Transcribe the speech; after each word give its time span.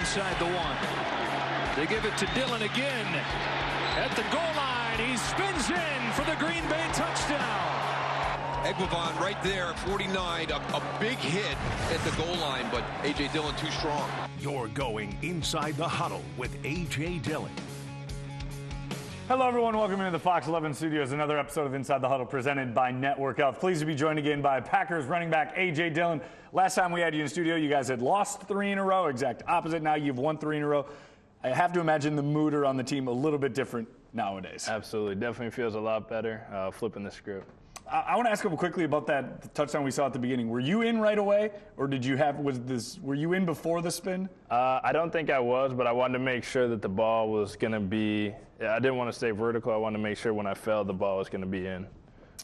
inside 0.00 0.38
the 0.38 0.46
one. 0.46 0.76
They 1.76 1.86
give 1.86 2.04
it 2.06 2.16
to 2.16 2.26
Dillon 2.34 2.62
again. 2.62 3.06
At 3.96 4.10
the 4.16 4.22
goal 4.32 4.54
line, 4.56 4.98
he 4.98 5.16
spins 5.16 5.68
in 5.68 6.12
for 6.12 6.24
the 6.24 6.36
Green 6.36 6.66
Bay 6.70 6.86
touchdown. 6.94 7.90
Eguavoen 8.64 9.18
right 9.20 9.40
there 9.42 9.66
at 9.66 9.78
49, 9.80 10.50
a, 10.50 10.54
a, 10.54 10.82
big 11.00 11.18
hit 11.18 11.56
at 11.92 12.00
the 12.04 12.16
goal 12.22 12.34
line, 12.36 12.66
but 12.70 12.84
A.J. 13.02 13.28
Dillon 13.28 13.54
too 13.56 13.70
strong. 13.70 14.08
You're 14.38 14.68
going 14.68 15.16
inside 15.22 15.76
the 15.76 15.88
huddle 15.88 16.22
with 16.36 16.56
A.J. 16.64 17.18
Dillon. 17.18 17.52
Hello, 19.30 19.46
everyone. 19.46 19.76
Welcome 19.76 20.00
into 20.00 20.10
the 20.10 20.18
Fox 20.18 20.48
11 20.48 20.74
studios. 20.74 21.12
Another 21.12 21.38
episode 21.38 21.64
of 21.64 21.72
Inside 21.72 22.00
the 22.00 22.08
Huddle 22.08 22.26
presented 22.26 22.74
by 22.74 22.90
Network 22.90 23.38
Health. 23.38 23.60
Pleased 23.60 23.78
to 23.78 23.86
be 23.86 23.94
joined 23.94 24.18
again 24.18 24.42
by 24.42 24.58
Packers 24.58 25.04
running 25.04 25.30
back 25.30 25.52
A.J. 25.54 25.90
Dillon. 25.90 26.20
Last 26.52 26.74
time 26.74 26.90
we 26.90 27.00
had 27.00 27.14
you 27.14 27.22
in 27.22 27.28
studio, 27.28 27.54
you 27.54 27.68
guys 27.70 27.86
had 27.86 28.02
lost 28.02 28.42
three 28.48 28.72
in 28.72 28.78
a 28.78 28.84
row. 28.84 29.06
Exact 29.06 29.44
opposite. 29.46 29.84
Now 29.84 29.94
you've 29.94 30.18
won 30.18 30.36
three 30.36 30.56
in 30.56 30.64
a 30.64 30.66
row. 30.66 30.84
I 31.44 31.50
have 31.50 31.72
to 31.74 31.80
imagine 31.80 32.16
the 32.16 32.24
mood 32.24 32.54
around 32.54 32.76
the 32.76 32.82
team 32.82 33.06
a 33.06 33.12
little 33.12 33.38
bit 33.38 33.54
different 33.54 33.86
nowadays. 34.12 34.66
Absolutely. 34.68 35.14
Definitely 35.14 35.52
feels 35.52 35.76
a 35.76 35.80
lot 35.80 36.08
better 36.08 36.44
uh, 36.52 36.72
flipping 36.72 37.04
the 37.04 37.10
script. 37.12 37.48
I, 37.88 38.00
I 38.00 38.16
want 38.16 38.26
to 38.26 38.32
ask 38.32 38.42
you 38.42 38.50
quickly 38.50 38.82
about 38.82 39.06
that 39.06 39.54
touchdown 39.54 39.84
we 39.84 39.92
saw 39.92 40.06
at 40.06 40.12
the 40.12 40.18
beginning. 40.18 40.48
Were 40.48 40.58
you 40.58 40.82
in 40.82 40.98
right 40.98 41.18
away, 41.18 41.52
or 41.76 41.86
did 41.86 42.04
you 42.04 42.16
have 42.16 42.40
was 42.40 42.58
this? 42.58 42.98
Were 42.98 43.14
you 43.14 43.34
in 43.34 43.46
before 43.46 43.80
the 43.80 43.92
spin? 43.92 44.28
Uh, 44.50 44.80
I 44.82 44.90
don't 44.90 45.12
think 45.12 45.30
I 45.30 45.38
was, 45.38 45.72
but 45.72 45.86
I 45.86 45.92
wanted 45.92 46.14
to 46.14 46.24
make 46.24 46.42
sure 46.42 46.66
that 46.66 46.82
the 46.82 46.88
ball 46.88 47.30
was 47.30 47.54
going 47.54 47.74
to 47.74 47.78
be. 47.78 48.34
I 48.60 48.78
didn't 48.78 48.96
want 48.96 49.10
to 49.10 49.16
stay 49.16 49.30
vertical. 49.30 49.72
I 49.72 49.76
wanted 49.76 49.98
to 49.98 50.02
make 50.02 50.18
sure 50.18 50.34
when 50.34 50.46
I 50.46 50.54
fell, 50.54 50.84
the 50.84 50.92
ball 50.92 51.18
was 51.18 51.28
going 51.28 51.40
to 51.40 51.46
be 51.46 51.66
in. 51.66 51.86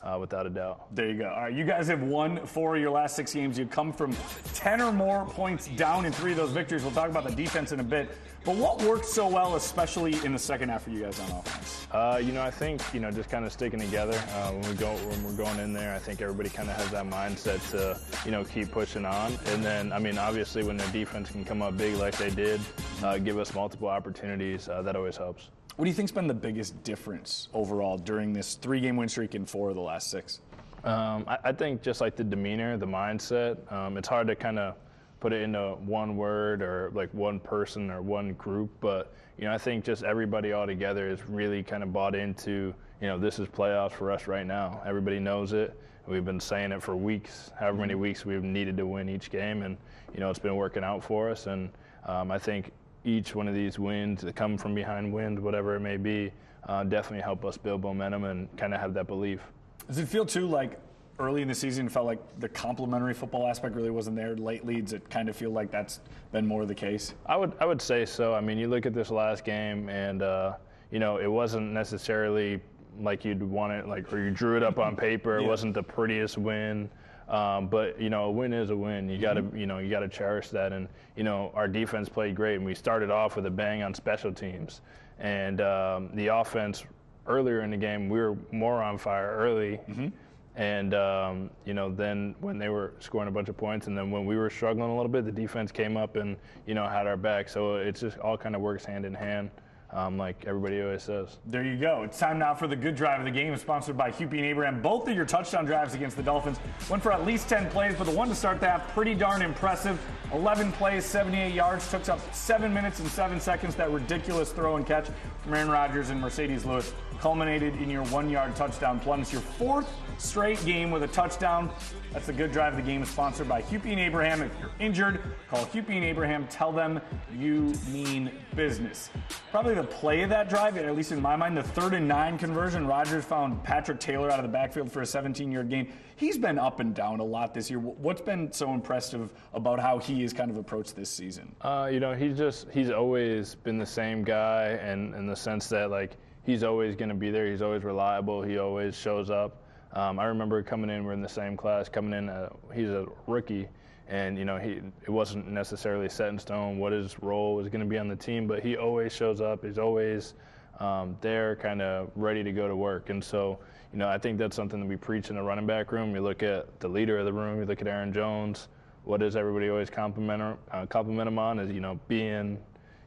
Uh, 0.03 0.19
without 0.21 0.47
a 0.47 0.51
doubt. 0.51 0.95
There 0.95 1.09
you 1.09 1.19
go. 1.19 1.29
All 1.29 1.45
right, 1.45 1.53
you 1.53 1.65
guys 1.65 1.89
have 1.89 2.03
won 2.03 2.45
four 2.47 2.77
of 2.77 2.83
your 2.83 2.91
last 2.91 3.17
six 3.17 3.33
games. 3.33 3.59
You've 3.59 3.71
come 3.71 3.95
from 3.95 4.15
10 4.53 4.83
or 4.83 4.93
more 4.93 5.25
points 5.25 5.69
down 5.69 6.05
in 6.05 6.13
three 6.13 6.33
of 6.33 6.37
those 6.37 6.53
victories. 6.53 6.83
We'll 6.83 6.93
talk 6.93 7.09
about 7.09 7.25
the 7.25 7.35
defense 7.35 7.73
in 7.73 7.81
a 7.81 7.83
bit. 7.83 8.11
But 8.45 8.57
what 8.57 8.81
worked 8.83 9.07
so 9.07 9.27
well, 9.27 9.57
especially 9.57 10.25
in 10.25 10.33
the 10.33 10.39
second 10.39 10.69
half 10.69 10.85
for 10.85 10.91
you 10.91 11.03
guys 11.03 11.19
on 11.19 11.31
offense? 11.31 11.89
Uh, 11.91 12.21
you 12.23 12.31
know, 12.31 12.43
I 12.43 12.51
think 12.51 12.81
you 12.95 13.01
know 13.01 13.11
just 13.11 13.29
kind 13.29 13.45
of 13.45 13.53
sticking 13.53 13.81
together 13.81 14.23
uh, 14.35 14.53
when 14.53 14.69
we 14.71 14.77
go 14.77 14.93
when 15.09 15.25
we're 15.25 15.33
going 15.33 15.59
in 15.59 15.73
there. 15.73 15.93
I 15.95 15.99
think 15.99 16.21
everybody 16.21 16.51
kind 16.51 16.71
of 16.71 16.77
has 16.77 16.91
that 16.91 17.07
mindset 17.07 17.69
to 17.73 17.99
you 18.25 18.31
know 18.31 18.45
keep 18.45 18.71
pushing 18.71 19.05
on. 19.05 19.33
And 19.47 19.65
then 19.65 19.93
I 19.93 19.99
mean, 19.99 20.17
obviously, 20.17 20.63
when 20.63 20.77
their 20.77 20.91
defense 20.93 21.31
can 21.31 21.45
come 21.45 21.61
up 21.61 21.77
big 21.77 21.97
like 21.97 22.17
they 22.19 22.31
did, 22.31 22.61
uh, 23.03 23.19
give 23.19 23.39
us 23.39 23.53
multiple 23.53 23.89
opportunities, 23.89 24.69
uh, 24.69 24.81
that 24.83 24.95
always 24.95 25.17
helps. 25.17 25.49
What 25.77 25.85
do 25.85 25.91
you 25.91 25.95
think's 25.95 26.13
been 26.13 26.27
the 26.27 26.33
biggest 26.33 26.83
difference 26.85 27.49
overall 27.53 27.99
during 27.99 28.33
this 28.33 28.55
three-game 28.55 28.97
win 28.97 29.11
streak 29.11 29.35
in 29.35 29.45
four 29.45 29.69
of 29.69 29.75
the 29.75 29.83
last 29.83 30.11
six? 30.11 30.41
Um, 30.85 31.27
I, 31.29 31.39
I, 31.45 31.53
think 31.53 31.83
just 31.83 32.01
like 32.01 32.17
the 32.17 32.25
demeanor, 32.25 32.79
the 32.79 32.87
mindset. 32.87 33.71
Um, 33.71 33.99
it's 33.99 34.09
hard 34.09 34.27
to 34.29 34.37
kind 34.37 34.59
of 34.59 34.77
put 35.21 35.35
it 35.35 35.43
into 35.43 35.75
one 35.85 36.17
word 36.17 36.63
or 36.63 36.91
like 36.95 37.13
one 37.13 37.41
person 37.41 37.91
or 37.91 38.01
one 38.01 38.33
group, 38.35 38.71
but 38.81 39.13
you 39.37 39.45
know 39.45 39.53
I 39.53 39.59
think 39.59 39.85
just 39.85 40.03
everybody 40.03 40.53
all 40.53 40.67
together 40.67 41.11
is 41.11 41.21
really 41.29 41.63
kind 41.63 41.83
of 41.83 41.93
bought 41.93 42.15
into 42.15 42.73
you 43.03 43.09
know 43.09 43.19
this 43.19 43.39
is 43.39 43.47
playoffs 43.47 43.93
for 43.93 44.11
us 44.11 44.27
right 44.27 44.47
now. 44.47 44.81
Everybody 44.87 45.19
knows 45.19 45.53
it. 45.53 45.79
We've 46.07 46.25
been 46.25 46.41
saying 46.41 46.73
it 46.73 46.83
for 46.83 46.97
weeks, 46.97 47.51
however 47.59 47.79
many 47.79 47.97
weeks 47.97 48.25
we've 48.25 48.43
needed 48.43 48.79
to 48.79 48.87
win 48.87 49.11
each 49.11 49.31
game, 49.31 49.63
and 49.63 49.77
you 50.15 50.21
know 50.21 50.31
it's 50.31 50.39
been 50.39 50.57
working 50.57 50.85
out 50.85 51.05
for 51.05 51.29
us. 51.29 51.47
And 51.47 51.69
um, 52.07 52.31
I 52.31 52.39
think 52.39 52.73
each 53.07 53.35
one 53.35 53.49
of 53.49 53.55
these 53.55 53.79
wins, 53.79 54.21
that 54.23 54.35
come 54.35 54.59
from 54.59 54.75
behind 54.75 55.13
wins, 55.13 55.41
whatever 55.41 55.77
it 55.77 55.81
may 55.81 55.97
be, 55.97 56.33
uh, 56.69 56.85
definitely 56.85 57.23
help 57.23 57.45
us 57.45 57.57
build 57.57 57.83
momentum 57.83 58.25
and 58.25 58.55
kind 58.57 58.75
of 58.75 58.81
have 58.81 58.93
that 58.95 59.07
belief. 59.07 59.41
Does 59.87 59.99
it 59.99 60.09
feel 60.09 60.27
too 60.27 60.47
like 60.47 60.79
early 61.19 61.41
in 61.41 61.49
the 61.49 61.55
season 61.55 61.89
felt 61.89 62.05
like 62.05 62.19
the 62.41 62.49
complementary 62.49 63.15
football 63.15 63.47
aspect 63.47 63.77
really 63.77 63.91
wasn't 63.91 64.17
there? 64.17 64.35
Late 64.37 64.67
leads, 64.67 64.93
it 64.93 65.09
kind 65.09 65.29
of 65.29 65.37
feel 65.37 65.51
like 65.51 65.71
that's 65.71 66.01
been 66.33 66.47
more 66.47 66.67
the 66.67 66.75
case. 66.75 67.15
I 67.27 67.37
would 67.37 67.53
I 67.61 67.67
would 67.67 67.81
say 67.81 68.05
so. 68.05 68.35
I 68.35 68.41
mean, 68.41 68.59
you 68.59 68.69
look 68.69 68.85
at 68.85 68.93
this 68.93 69.11
last 69.11 69.45
game, 69.45 69.89
and 69.89 70.23
uh, 70.23 70.55
you 70.91 70.99
know 70.99 71.19
it 71.19 71.31
wasn't 71.31 71.73
necessarily 71.73 72.61
like 73.01 73.25
you'd 73.25 73.43
want 73.43 73.73
it, 73.73 73.87
like 73.87 74.13
or 74.13 74.19
you 74.19 74.31
drew 74.31 74.57
it 74.57 74.65
up 74.65 74.79
on 74.79 74.97
paper. 74.97 75.39
It 75.39 75.43
yeah. 75.43 75.49
wasn't 75.49 75.75
the 75.75 75.83
prettiest 75.83 76.37
win. 76.37 76.91
Um, 77.29 77.67
but 77.67 78.01
you 78.01 78.11
know, 78.11 78.25
a 78.25 78.31
win 78.31 78.53
is 78.53 78.71
a 78.71 78.77
win. 78.77 79.09
You 79.09 79.19
got 79.19 79.35
to, 79.35 79.43
mm-hmm. 79.43 79.57
you 79.57 79.67
know, 79.67 79.79
you 79.79 79.91
got 79.91 80.01
to 80.01 80.09
cherish 80.09 80.49
that. 80.51 80.73
And 80.73 80.89
you 81.17 81.25
know, 81.25 81.51
our 81.55 81.69
defense 81.69 82.09
played 82.09 82.35
great, 82.35 82.57
and 82.57 82.65
we 82.65 82.75
started 82.75 83.11
off 83.11 83.37
with 83.37 83.47
a 83.47 83.51
bang 83.51 83.83
on 83.83 83.95
special 83.95 84.33
teams. 84.33 84.81
And 85.19 85.61
um, 85.61 86.11
the 86.15 86.29
offense 86.29 86.85
earlier 87.27 87.63
in 87.63 87.71
the 87.71 87.77
game, 87.77 88.09
we 88.09 88.21
were 88.21 88.37
more 88.53 88.83
on 88.83 88.99
fire 88.99 89.35
early. 89.37 89.81
Mm-hmm. 89.89 90.09
And 90.55 90.95
um, 90.95 91.51
you 91.65 91.75
know, 91.75 91.91
then 91.91 92.35
when 92.41 92.59
they 92.59 92.69
were 92.69 92.95
scoring 93.01 93.29
a 93.29 93.33
bunch 93.33 93.49
of 93.49 93.57
points, 93.57 93.89
and 93.89 93.99
then 93.99 94.11
when 94.11 94.25
we 94.25 94.37
were 94.37 94.49
struggling 94.49 94.91
a 94.91 94.97
little 94.97 95.11
bit, 95.11 95.25
the 95.25 95.33
defense 95.33 95.73
came 95.73 95.97
up 95.97 96.17
and 96.17 96.37
you 96.67 96.75
know 96.75 96.87
had 96.87 97.07
our 97.07 97.17
back. 97.17 97.49
So 97.49 97.75
it 97.75 97.97
just 97.97 98.19
all 98.19 98.39
kind 98.39 98.55
of 98.55 98.63
works 98.63 98.85
hand 98.85 99.05
in 99.05 99.15
hand 99.15 99.51
um, 99.91 100.19
like 100.19 100.45
everybody 100.47 100.83
always 100.83 101.03
says. 101.03 101.39
There 101.47 101.65
you 101.65 101.77
go. 101.77 102.03
It's 102.03 102.19
time 102.19 102.39
now 102.39 102.55
for 102.55 102.67
the 102.67 102.77
good 102.77 102.97
drive 102.97 103.21
of 103.21 103.25
the 103.25 103.31
game, 103.31 103.57
sponsored 103.57 103.97
by 103.97 104.11
Hupy 104.11 104.39
and 104.39 104.47
Abraham. 104.47 104.83
Both 104.83 105.09
of 105.09 105.15
your 105.15 105.25
touchdown 105.25 105.65
drives 105.65 105.95
against 105.95 106.17
the 106.17 106.23
Dolphins 106.23 106.59
went 106.91 107.03
for 107.03 107.13
at 107.13 107.25
least 107.25 107.49
10 107.49 107.71
plays, 107.71 107.95
but 107.97 108.05
the 108.05 108.13
one 108.13 108.29
to 108.29 108.35
start 108.35 108.61
that, 108.61 108.89
pretty 108.89 109.15
darn 109.15 109.43
impressive. 109.43 110.01
11 110.33 110.73
plays, 110.73 111.05
78 111.05 111.55
yards, 111.55 111.89
took 111.91 112.09
up 112.09 112.21
seven 112.35 112.75
minutes 112.75 112.99
and 112.99 113.09
seven 113.09 113.41
seconds. 113.41 113.75
That 113.77 113.91
ridiculous 113.91 114.53
throw 114.53 114.77
and 114.77 114.87
catch 114.87 115.09
from 115.43 115.55
Aaron 115.55 115.71
Rodgers 115.71 116.11
and 116.11 116.23
Marcedes 116.23 116.65
Lewis 116.65 116.93
culminated 117.21 117.75
in 117.77 117.91
your 117.91 118.05
one 118.07 118.31
yard 118.31 118.55
touchdown 118.57 119.01
plunge. 119.01 119.33
Your 119.33 119.43
fourth 119.43 119.89
straight 120.19 120.63
game 120.65 120.91
with 120.91 121.03
a 121.03 121.09
touchdown. 121.09 121.71
That's 122.13 122.27
the 122.27 122.33
good 122.33 122.53
drive 122.53 122.77
the 122.77 122.83
game, 122.83 123.03
is 123.03 123.11
sponsored 123.11 123.49
by 123.49 123.63
Hupy 123.63 123.91
and 123.91 124.01
Abraham. 124.01 124.43
If 124.43 124.53
you're 124.61 124.71
injured, 124.79 125.21
call 125.49 125.67
Hupy 125.67 125.91
and 125.97 126.05
Abraham. 126.05 126.47
Tell 126.49 126.73
them 126.73 127.01
you 127.37 127.75
mean 127.91 128.31
business. 128.55 129.11
Probably 129.51 129.75
the 129.75 129.85
play 129.85 130.23
of 130.23 130.31
that 130.31 130.49
drive, 130.49 130.77
at 130.79 130.97
least 130.97 131.13
in 131.13 131.21
my 131.21 131.37
mind, 131.37 131.57
the 131.57 131.63
third 131.63 131.95
and 131.95 132.09
nine 132.09 132.39
conversion. 132.39 132.87
Rodgers 132.87 133.25
found 133.25 133.63
Patrick 133.63 134.01
Taylor 134.01 134.31
out 134.31 134.39
of 134.39 134.45
the 134.45 134.53
backfield 134.53 134.91
for 134.91 135.03
a 135.03 135.07
17 135.07 135.53
yard 135.53 135.69
gain. 135.69 135.93
He's 136.17 136.39
been 136.39 136.59
up 136.59 136.81
and 136.81 136.95
down 136.95 137.21
a 137.21 137.25
lot 137.25 137.53
this 137.53 137.69
year. 137.69 137.79
What's 137.79 138.23
been 138.23 138.51
so 138.51 138.73
impressive 138.73 139.31
about 139.53 139.79
how 139.79 139.99
he 139.99 140.23
has 140.23 140.33
kind 140.33 140.51
of 140.51 140.57
approached 140.57 140.97
this 140.97 141.11
season? 141.11 141.55
Uh, 141.61 141.91
you 141.93 142.01
know, 142.01 142.15
he's 142.15 142.39
just, 142.39 142.71
he's 142.71 142.91
always 142.91 143.55
been 143.57 143.77
the 143.77 143.85
same 143.85 144.25
guy, 144.25 144.79
and 144.81 145.15
in 145.15 145.27
the 145.27 145.37
sense 145.37 145.69
that, 145.69 145.91
like, 145.91 146.17
he's 146.47 146.63
always 146.63 146.95
going 146.95 147.09
to 147.09 147.15
be 147.15 147.31
there. 147.31 147.51
He's 147.51 147.61
always 147.61 147.83
reliable. 147.83 148.43
He 148.43 148.57
always 148.57 148.97
shows 148.97 149.29
up. 149.29 149.63
Um, 149.93 150.19
I 150.19 150.27
remember 150.27 150.63
coming 150.63 150.91
in, 150.91 151.05
we're 151.05 151.13
in 151.13 151.23
the 151.23 151.29
same 151.29 151.57
class, 151.57 151.89
coming 151.89 152.13
in, 152.13 152.29
uh, 152.29 152.51
he's 152.73 152.91
a 152.91 153.07
rookie, 153.27 153.69
and 154.09 154.39
you 154.39 154.45
know 154.45 154.59
he 154.59 154.81
it 155.03 155.11
wasn't 155.11 155.49
necessarily 155.49 156.09
set 156.09 156.29
in 156.29 156.39
stone 156.39 156.79
what 156.79 156.93
his 156.93 157.21
role 157.23 157.57
was 157.57 157.69
going 157.69 157.81
to 157.81 157.87
be 157.87 157.99
on 157.99 158.09
the 158.09 158.17
team, 158.17 158.47
but 158.47 158.63
he 158.63 158.77
always 158.77 159.13
shows 159.13 159.41
up. 159.41 159.65
He's 159.65 159.79
always 159.79 160.35
um, 160.81 161.17
there, 161.21 161.57
kind 161.57 161.83
of 161.83 162.11
ready 162.15 162.45
to 162.45 162.53
go 162.53 162.69
to 162.69 162.77
work, 162.77 163.11
and 163.11 163.23
so 163.23 163.59
you 163.93 163.99
know 163.99 164.09
I 164.09 164.19
think 164.19 164.39
that's 164.39 164.55
something 164.55 164.81
that 164.81 164.87
we 164.87 164.97
preach 164.97 165.31
in 165.31 165.37
the 165.37 165.43
running 165.43 165.67
back 165.67 165.93
room. 165.93 166.15
You 166.15 166.21
look 166.21 166.43
at 166.43 166.79
the 166.81 166.89
leader 166.89 167.19
of 167.19 167.25
the 167.25 167.33
room, 167.33 167.59
you 167.59 167.65
look 167.65 167.81
at 167.81 167.89
Aaron 167.89 168.13
Jones. 168.13 168.69
What 169.05 169.21
does 169.21 169.37
everybody 169.37 169.71
always 169.71 169.89
compliment, 169.89 170.59
uh, 170.73 170.85
compliment 170.87 171.29
him 171.29 171.39
on? 171.39 171.59
Is 171.59 171.73
you 171.73 171.81
know 171.81 171.99
being 172.07 172.59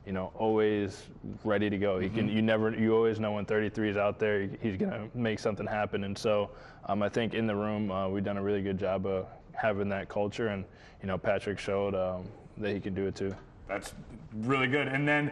you 0.10 0.14
know, 0.14 0.32
always 0.40 1.04
ready 1.44 1.70
to 1.70 1.78
go. 1.78 2.00
He 2.00 2.08
mm-hmm. 2.08 2.16
can, 2.16 2.30
you 2.30 2.42
never, 2.42 2.74
you 2.74 2.96
always 2.96 3.20
know 3.20 3.34
when 3.34 3.46
33 3.46 3.92
is 3.92 3.96
out 3.96 4.18
there, 4.18 4.50
he's 4.60 4.76
going 4.76 4.90
to 4.90 5.08
make 5.14 5.38
something 5.38 5.68
happen. 5.68 6.04
And 6.04 6.18
so, 6.18 6.50
um, 6.88 7.04
I 7.04 7.10
think 7.10 7.36
in 7.36 7.46
the 7.46 7.56
room, 7.56 7.92
uh, 7.92 8.10
we've 8.10 8.24
done 8.24 8.38
a 8.38 8.42
really 8.42 8.64
good 8.64 8.80
job 8.80 9.06
of 9.06 9.28
having 9.54 9.88
that 9.90 10.10
culture. 10.10 10.48
And 10.48 10.66
you 11.04 11.08
know, 11.08 11.20
Patrick 11.20 11.60
showed 11.60 11.94
um, 11.94 12.24
that 12.58 12.74
he 12.74 12.80
can 12.80 12.96
do 12.96 13.06
it 13.06 13.14
too. 13.14 13.36
That's 13.68 13.94
really 14.34 14.68
good. 14.68 14.88
And 14.88 15.08
then. 15.08 15.32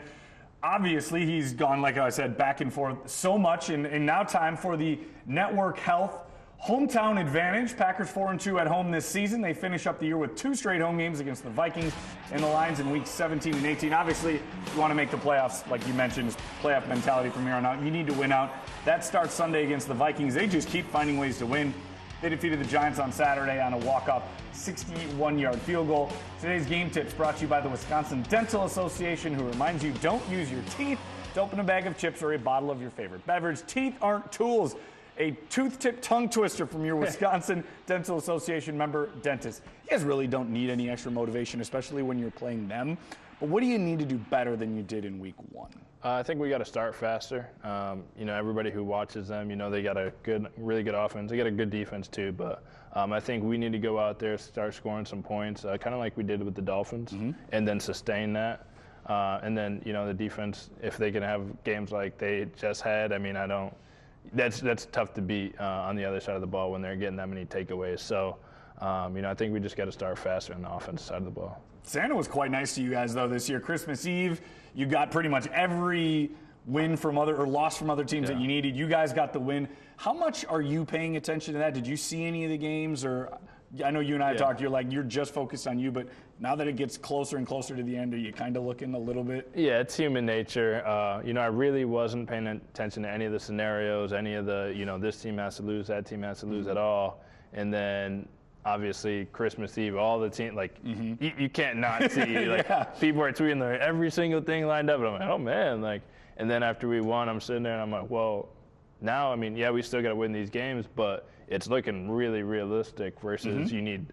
Obviously, 0.63 1.23
he's 1.23 1.53
gone, 1.53 1.81
like 1.81 1.99
I 1.99 2.09
said, 2.09 2.35
back 2.35 2.61
and 2.61 2.73
forth 2.73 3.07
so 3.07 3.37
much, 3.37 3.69
and, 3.69 3.85
and 3.85 4.03
now 4.03 4.23
time 4.23 4.57
for 4.57 4.75
the 4.75 4.99
network 5.27 5.77
health 5.77 6.26
Hometown 6.65 7.21
advantage. 7.21 7.77
Packers 7.77 8.09
4 8.09 8.31
and 8.31 8.39
2 8.41 8.59
at 8.59 8.67
home 8.67 8.91
this 8.91 9.05
season. 9.05 9.41
They 9.41 9.53
finish 9.53 9.87
up 9.87 9.99
the 9.99 10.07
year 10.07 10.17
with 10.17 10.35
two 10.35 10.55
straight 10.55 10.81
home 10.81 10.97
games 10.97 11.19
against 11.19 11.43
the 11.43 11.49
Vikings 11.49 11.93
and 12.31 12.43
the 12.43 12.47
Lions 12.47 12.79
in 12.79 12.89
weeks 12.91 13.09
17 13.09 13.53
and 13.53 13.65
18. 13.65 13.93
Obviously, 13.93 14.33
you 14.33 14.79
want 14.79 14.91
to 14.91 14.95
make 14.95 15.11
the 15.11 15.17
playoffs, 15.17 15.69
like 15.69 15.85
you 15.87 15.93
mentioned, 15.93 16.35
playoff 16.61 16.85
mentality 16.87 17.29
from 17.29 17.43
here 17.43 17.53
on 17.53 17.65
out. 17.65 17.81
You 17.81 17.91
need 17.91 18.07
to 18.07 18.13
win 18.13 18.31
out. 18.31 18.51
That 18.85 19.05
starts 19.05 19.33
Sunday 19.33 19.63
against 19.63 19.87
the 19.87 19.93
Vikings. 19.93 20.33
They 20.33 20.47
just 20.47 20.67
keep 20.67 20.85
finding 20.89 21.17
ways 21.17 21.37
to 21.37 21.45
win. 21.45 21.73
They 22.21 22.29
defeated 22.29 22.59
the 22.59 22.65
Giants 22.65 22.99
on 22.99 23.11
Saturday 23.11 23.61
on 23.61 23.73
a 23.73 23.77
walk-up 23.77 24.27
61-yard 24.53 25.61
field 25.61 25.87
goal. 25.87 26.11
Today's 26.41 26.65
game 26.65 26.89
tips 26.89 27.13
brought 27.13 27.37
to 27.37 27.43
you 27.43 27.47
by 27.47 27.61
the 27.61 27.69
Wisconsin 27.69 28.23
Dental 28.23 28.65
Association, 28.65 29.33
who 29.33 29.43
reminds 29.43 29.83
you 29.83 29.93
don't 30.01 30.27
use 30.27 30.51
your 30.51 30.63
teeth 30.75 30.99
to 31.35 31.41
open 31.41 31.59
a 31.59 31.63
bag 31.63 31.85
of 31.85 31.97
chips 31.97 32.23
or 32.23 32.33
a 32.33 32.39
bottle 32.39 32.71
of 32.71 32.81
your 32.81 32.89
favorite 32.89 33.25
beverage. 33.27 33.61
Teeth 33.67 33.95
aren't 34.01 34.31
tools 34.31 34.75
a 35.19 35.31
tooth 35.49 35.79
tip 35.79 36.01
tongue 36.01 36.29
twister 36.29 36.65
from 36.65 36.85
your 36.85 36.95
Wisconsin 36.97 37.63
Dental 37.85 38.17
Association 38.17 38.77
member 38.77 39.09
dentist. 39.21 39.61
You 39.83 39.91
guys 39.91 40.03
really 40.03 40.27
don't 40.27 40.49
need 40.49 40.69
any 40.69 40.89
extra 40.89 41.11
motivation, 41.11 41.61
especially 41.61 42.03
when 42.03 42.19
you're 42.19 42.31
playing 42.31 42.67
them. 42.67 42.97
But 43.39 43.49
what 43.49 43.61
do 43.61 43.67
you 43.67 43.77
need 43.77 43.99
to 43.99 44.05
do 44.05 44.17
better 44.17 44.55
than 44.55 44.75
you 44.75 44.83
did 44.83 45.05
in 45.05 45.19
week 45.19 45.35
one? 45.51 45.69
Uh, 46.03 46.13
I 46.13 46.23
think 46.23 46.39
we 46.39 46.49
got 46.49 46.59
to 46.59 46.65
start 46.65 46.95
faster. 46.95 47.49
Um, 47.63 48.03
you 48.17 48.25
know, 48.25 48.35
everybody 48.35 48.71
who 48.71 48.83
watches 48.83 49.27
them, 49.27 49.49
you 49.49 49.55
know, 49.55 49.69
they 49.69 49.81
got 49.81 49.97
a 49.97 50.13
good, 50.23 50.47
really 50.57 50.83
good 50.83 50.95
offense. 50.95 51.29
They 51.29 51.37
got 51.37 51.47
a 51.47 51.51
good 51.51 51.69
defense 51.69 52.07
too. 52.07 52.31
But 52.31 52.63
um, 52.93 53.11
I 53.11 53.19
think 53.19 53.43
we 53.43 53.57
need 53.57 53.71
to 53.71 53.79
go 53.79 53.99
out 53.99 54.19
there, 54.19 54.37
start 54.37 54.73
scoring 54.73 55.05
some 55.05 55.23
points, 55.23 55.65
uh, 55.65 55.77
kind 55.77 55.93
of 55.93 55.99
like 55.99 56.15
we 56.15 56.23
did 56.23 56.43
with 56.43 56.55
the 56.55 56.61
Dolphins, 56.61 57.11
mm-hmm. 57.11 57.31
and 57.51 57.67
then 57.67 57.79
sustain 57.79 58.33
that. 58.33 58.67
Uh, 59.07 59.39
and 59.41 59.57
then 59.57 59.81
you 59.85 59.93
know 59.93 60.05
the 60.05 60.13
defense, 60.13 60.69
if 60.81 60.97
they 60.97 61.11
can 61.11 61.23
have 61.23 61.41
games 61.63 61.91
like 61.91 62.17
they 62.17 62.47
just 62.59 62.81
had, 62.81 63.11
I 63.11 63.17
mean, 63.17 63.35
I 63.35 63.47
don't. 63.47 63.73
That's 64.33 64.59
that's 64.59 64.85
tough 64.91 65.13
to 65.15 65.21
beat 65.21 65.55
uh, 65.59 65.63
on 65.63 65.95
the 65.95 66.05
other 66.05 66.19
side 66.19 66.35
of 66.35 66.41
the 66.41 66.47
ball 66.47 66.71
when 66.71 66.81
they're 66.81 66.95
getting 66.95 67.15
that 67.17 67.29
many 67.29 67.45
takeaways. 67.45 67.99
So, 67.99 68.37
um, 68.79 69.15
you 69.15 69.21
know, 69.21 69.29
I 69.29 69.33
think 69.33 69.53
we 69.53 69.59
just 69.59 69.77
got 69.77 69.85
to 69.85 69.91
start 69.91 70.17
faster 70.17 70.53
on 70.53 70.61
the 70.61 70.71
offensive 70.71 71.05
side 71.07 71.17
of 71.17 71.25
the 71.25 71.31
ball. 71.31 71.61
Santa 71.83 72.15
was 72.15 72.27
quite 72.27 72.51
nice 72.51 72.75
to 72.75 72.81
you 72.81 72.91
guys 72.91 73.13
though 73.13 73.27
this 73.27 73.47
year. 73.49 73.59
Christmas 73.59 74.05
Eve, 74.05 74.41
you 74.75 74.85
got 74.85 75.09
pretty 75.11 75.29
much 75.29 75.47
every 75.47 76.31
win 76.65 76.97
from 76.97 77.17
other 77.17 77.37
or 77.37 77.47
loss 77.47 77.77
from 77.77 77.89
other 77.89 78.03
teams 78.03 78.27
Yeah. 78.29 78.35
that 78.35 78.41
you 78.41 78.47
needed. 78.47 78.75
You 78.75 78.87
guys 78.87 79.13
got 79.13 79.31
the 79.31 79.39
win. 79.39 79.69
How 79.95 80.11
much 80.13 80.45
are 80.45 80.61
you 80.61 80.83
paying 80.83 81.15
attention 81.15 81.53
to 81.53 81.59
that? 81.59 81.73
Did 81.73 81.87
you 81.87 81.95
see 81.95 82.25
any 82.25 82.43
of 82.43 82.51
the 82.51 82.57
games 82.57 83.05
or? 83.05 83.37
I 83.83 83.91
know 83.91 83.99
you 83.99 84.15
and 84.15 84.23
I 84.23 84.31
Yeah. 84.31 84.37
talked. 84.37 84.61
You're 84.61 84.69
like 84.69 84.91
you're 84.91 85.03
just 85.03 85.33
focused 85.33 85.67
on 85.67 85.77
you, 85.77 85.91
but 85.91 86.07
now 86.39 86.55
that 86.55 86.67
it 86.67 86.75
gets 86.77 86.97
closer 86.97 87.37
and 87.37 87.45
closer 87.45 87.75
to 87.75 87.83
the 87.83 87.95
end, 87.97 88.13
are 88.13 88.17
you 88.17 88.31
kind 88.31 88.55
of 88.55 88.63
looking 88.63 88.93
a 88.93 88.99
little 88.99 89.23
bit? 89.23 89.49
Yeah, 89.55 89.79
it's 89.79 89.95
human 89.95 90.25
nature. 90.25 90.85
Uh, 90.85 91.21
you 91.23 91.33
know, 91.33 91.41
I 91.41 91.47
really 91.47 91.83
wasn't 91.85 92.29
paying 92.29 92.47
attention 92.47 93.03
to 93.03 93.09
any 93.09 93.25
of 93.25 93.31
the 93.33 93.39
scenarios, 93.39 94.13
any 94.13 94.35
of 94.35 94.45
the, 94.45 94.73
you 94.75 94.85
know, 94.85 94.97
this 94.97 95.21
team 95.21 95.37
has 95.39 95.57
to 95.57 95.63
lose, 95.63 95.87
that 95.87 96.05
team 96.05 96.21
has 96.23 96.39
to 96.41 96.45
lose 96.45 96.67
at 96.67 96.77
all. 96.77 97.21
And 97.53 97.73
then 97.73 98.27
obviously 98.65 99.25
Christmas 99.33 99.77
Eve, 99.77 99.95
all 99.95 100.19
the 100.19 100.29
team, 100.29 100.55
like, 100.55 100.75
you, 100.83 101.17
you 101.37 101.49
can't 101.49 101.77
not 101.79 102.11
see, 102.11 102.45
like, 102.45 102.67
Yeah. 102.69 102.83
people 102.83 103.21
are 103.23 103.31
tweeting 103.33 103.59
their 103.59 103.79
every 103.81 104.11
single 104.11 104.41
thing 104.41 104.65
lined 104.67 104.89
up. 104.89 104.99
And 104.99 105.07
I'm 105.07 105.13
like, 105.19 105.29
oh 105.29 105.37
man, 105.37 105.81
like, 105.81 106.01
and 106.37 106.49
then 106.49 106.63
after 106.63 106.87
we 106.87 107.01
won, 107.01 107.27
I'm 107.29 107.41
sitting 107.41 107.63
there 107.63 107.73
and 107.73 107.81
I'm 107.81 107.91
like, 107.91 108.09
well, 108.09 108.49
now, 109.01 109.31
I 109.31 109.35
mean, 109.35 109.55
yeah, 109.57 109.71
we 109.71 109.81
still 109.81 110.01
got 110.01 110.09
to 110.09 110.15
win 110.15 110.31
these 110.31 110.49
games, 110.49 110.85
but 110.95 111.27
it's 111.47 111.67
looking 111.67 112.09
really 112.09 112.43
realistic 112.43 113.19
versus 113.21 113.71
you 113.71 113.81
need 113.81 114.07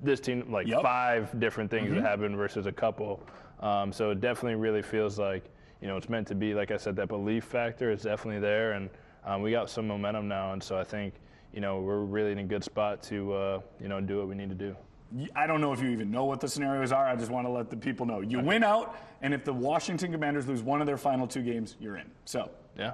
this 0.00 0.20
team, 0.20 0.50
like, 0.50 0.66
Yep. 0.66 0.82
five 0.82 1.40
different 1.40 1.70
things 1.70 1.92
to 1.94 2.00
happen 2.02 2.36
versus 2.36 2.66
a 2.66 2.72
couple. 2.72 3.20
Um, 3.60 3.92
so 3.92 4.10
it 4.10 4.20
definitely 4.20 4.56
really 4.56 4.82
feels 4.82 5.18
like, 5.18 5.44
you 5.80 5.86
know, 5.88 5.96
it's 5.96 6.08
meant 6.08 6.26
to 6.28 6.34
be. 6.34 6.54
Like 6.54 6.70
I 6.72 6.76
said, 6.76 6.96
that 6.96 7.08
belief 7.08 7.44
factor 7.44 7.90
is 7.90 8.02
definitely 8.02 8.40
there, 8.40 8.72
and 8.72 8.90
um, 9.24 9.42
we 9.42 9.52
got 9.52 9.70
some 9.70 9.86
momentum 9.86 10.26
now. 10.28 10.52
And 10.52 10.62
so 10.62 10.76
I 10.76 10.84
think, 10.84 11.14
you 11.52 11.60
know, 11.60 11.80
we're 11.80 12.00
really 12.00 12.32
in 12.32 12.38
a 12.38 12.44
good 12.44 12.64
spot 12.64 13.02
to, 13.04 13.32
uh, 13.32 13.60
you 13.80 13.88
know, 13.88 14.00
do 14.00 14.18
what 14.18 14.28
we 14.28 14.34
need 14.34 14.48
to 14.48 14.54
do. 14.54 14.76
I 15.36 15.46
don't 15.46 15.60
know 15.60 15.72
if 15.72 15.80
you 15.82 15.90
even 15.90 16.10
know 16.10 16.24
what 16.24 16.40
the 16.40 16.48
scenarios 16.48 16.90
are. 16.90 17.06
I 17.06 17.14
just 17.14 17.30
want 17.30 17.46
to 17.46 17.50
let 17.50 17.68
the 17.70 17.76
people 17.76 18.06
know. 18.06 18.20
You 18.22 18.40
win 18.40 18.64
out, 18.64 18.96
and 19.20 19.34
if 19.34 19.44
the 19.44 19.52
Washington 19.52 20.10
Commanders 20.10 20.48
lose 20.48 20.62
one 20.62 20.80
of 20.80 20.86
their 20.86 20.96
final 20.96 21.26
two 21.26 21.42
games, 21.42 21.76
you're 21.78 21.96
in. 21.96 22.10
So 22.24 22.50
Yeah, 22.78 22.92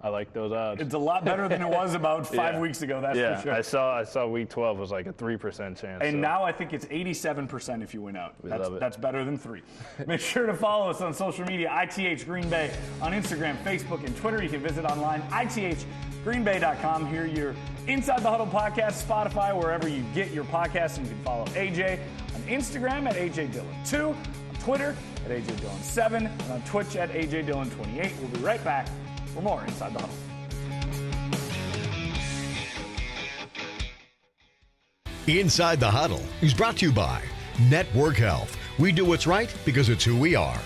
I 0.00 0.10
like 0.10 0.32
those 0.32 0.52
odds. 0.52 0.80
it's 0.80 0.94
a 0.94 0.98
lot 0.98 1.24
better 1.24 1.48
than 1.48 1.60
it 1.60 1.68
was 1.68 1.94
about 1.94 2.26
five 2.34 2.54
Yeah. 2.54 2.60
weeks 2.60 2.82
ago. 2.82 3.00
That's 3.00 3.18
yeah, 3.18 3.36
for 3.36 3.42
sure. 3.42 3.52
I 3.52 3.60
saw 3.62 3.98
I 3.98 4.04
saw 4.04 4.26
week 4.28 4.48
12 4.48 4.78
was 4.78 4.90
like 4.92 5.06
a 5.06 5.12
three 5.12 5.36
percent 5.36 5.76
chance. 5.76 6.02
And 6.04 6.12
so- 6.14 6.18
now 6.18 6.44
I 6.44 6.52
think 6.52 6.72
it's 6.72 6.84
87% 6.86 7.82
if 7.82 7.92
you 7.94 8.02
win 8.02 8.14
out. 8.16 8.34
that's, 8.44 8.62
love 8.62 8.74
it. 8.74 8.80
that's 8.80 8.96
better 8.96 9.24
than 9.24 9.36
three. 9.36 9.62
Make 10.06 10.20
sure 10.20 10.46
to 10.46 10.54
follow 10.54 10.88
us 10.90 11.00
on 11.00 11.12
social 11.12 11.44
media, 11.46 11.68
ITH 11.82 12.24
Green 12.26 12.48
Bay, 12.48 12.70
on 13.02 13.12
Instagram, 13.12 13.60
Facebook, 13.64 14.04
and 14.04 14.16
Twitter. 14.16 14.42
You 14.42 14.48
can 14.48 14.60
visit 14.60 14.84
online, 14.84 15.20
ithgreenbay.com. 15.30 17.06
Hear 17.06 17.26
your 17.26 17.54
Inside 17.86 18.22
the 18.22 18.30
Huddle 18.30 18.46
podcast, 18.46 19.04
Spotify, 19.06 19.56
wherever 19.58 19.88
you 19.88 20.04
get 20.14 20.30
your 20.30 20.44
podcasts. 20.44 20.98
And 20.98 21.06
you 21.06 21.14
can 21.14 21.24
follow 21.24 21.44
AJ 21.46 21.98
on 22.34 22.42
Instagram 22.42 23.08
at 23.08 23.14
AJ 23.16 23.50
Dillon2, 23.52 24.10
on 24.10 24.16
Twitter 24.60 24.94
at 25.24 25.30
AJ 25.30 25.46
Dillon7, 25.56 26.14
and 26.42 26.52
on 26.52 26.62
Twitch 26.62 26.96
at 26.96 27.10
AJ 27.10 27.46
Dillon28. 27.48 28.12
We'll 28.20 28.28
be 28.28 28.38
right 28.40 28.62
back 28.62 28.88
for 29.34 29.42
more 29.42 29.64
Inside 29.64 29.94
the 29.94 30.00
Huddle. 30.00 30.14
Inside 35.26 35.78
the 35.78 35.90
Huddle 35.90 36.22
is 36.40 36.54
brought 36.54 36.78
to 36.78 36.86
you 36.86 36.92
by 36.92 37.20
Network 37.68 38.16
Health. 38.16 38.56
We 38.78 38.92
do 38.92 39.04
what's 39.04 39.26
right 39.26 39.52
because 39.64 39.88
it's 39.90 40.04
who 40.04 40.16
we 40.16 40.34
are. 40.34 40.58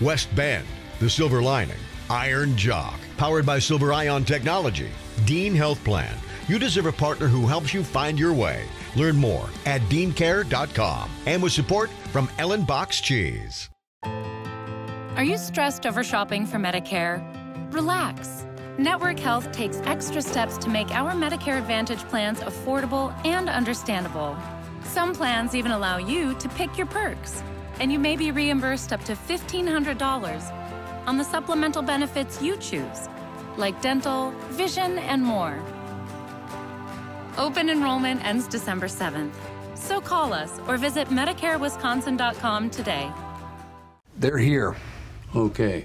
West 0.00 0.34
Bend, 0.34 0.66
The 1.00 1.10
Silver 1.10 1.42
Lining, 1.42 1.76
Iron 2.08 2.56
Jock, 2.56 2.98
powered 3.16 3.44
by 3.44 3.58
Silver 3.58 3.92
Ion 3.92 4.24
Technology, 4.24 4.88
Dean 5.24 5.54
Health 5.54 5.82
Plan. 5.84 6.16
You 6.48 6.58
deserve 6.58 6.86
a 6.86 6.92
partner 6.92 7.26
who 7.26 7.46
helps 7.46 7.74
you 7.74 7.82
find 7.82 8.18
your 8.18 8.32
way. 8.32 8.64
Learn 8.94 9.16
more 9.16 9.48
at 9.66 9.80
deancare.com 9.82 11.10
and 11.26 11.42
with 11.42 11.52
support 11.52 11.90
from 12.12 12.30
Ellen 12.38 12.64
Box 12.64 13.00
Cheese. 13.00 13.68
Are 14.04 15.24
you 15.24 15.36
stressed 15.38 15.86
over 15.86 16.04
shopping 16.04 16.46
for 16.46 16.58
Medicare? 16.58 17.35
Relax. 17.76 18.46
Network 18.78 19.18
Health 19.18 19.52
takes 19.52 19.82
extra 19.84 20.22
steps 20.22 20.56
to 20.56 20.70
make 20.70 20.90
our 20.92 21.12
Medicare 21.12 21.58
Advantage 21.58 21.98
plans 22.08 22.40
affordable 22.40 23.14
and 23.26 23.50
understandable. 23.50 24.34
Some 24.84 25.14
plans 25.14 25.54
even 25.54 25.72
allow 25.72 25.98
you 25.98 26.32
to 26.36 26.48
pick 26.48 26.78
your 26.78 26.86
perks, 26.86 27.42
and 27.78 27.92
you 27.92 27.98
may 27.98 28.16
be 28.16 28.30
reimbursed 28.30 28.94
up 28.94 29.04
to 29.04 29.12
$1,500 29.14 31.06
on 31.06 31.18
the 31.18 31.24
supplemental 31.24 31.82
benefits 31.82 32.40
you 32.40 32.56
choose, 32.56 33.10
like 33.58 33.78
dental, 33.82 34.30
vision, 34.52 34.98
and 34.98 35.22
more. 35.22 35.62
Open 37.36 37.68
enrollment 37.68 38.24
ends 38.24 38.48
December 38.48 38.86
7th. 38.86 39.34
So 39.74 40.00
call 40.00 40.32
us 40.32 40.60
or 40.66 40.78
visit 40.78 41.08
MedicareWisconsin.com 41.08 42.70
today. 42.70 43.12
They're 44.16 44.38
here. 44.38 44.76
Okay. 45.34 45.84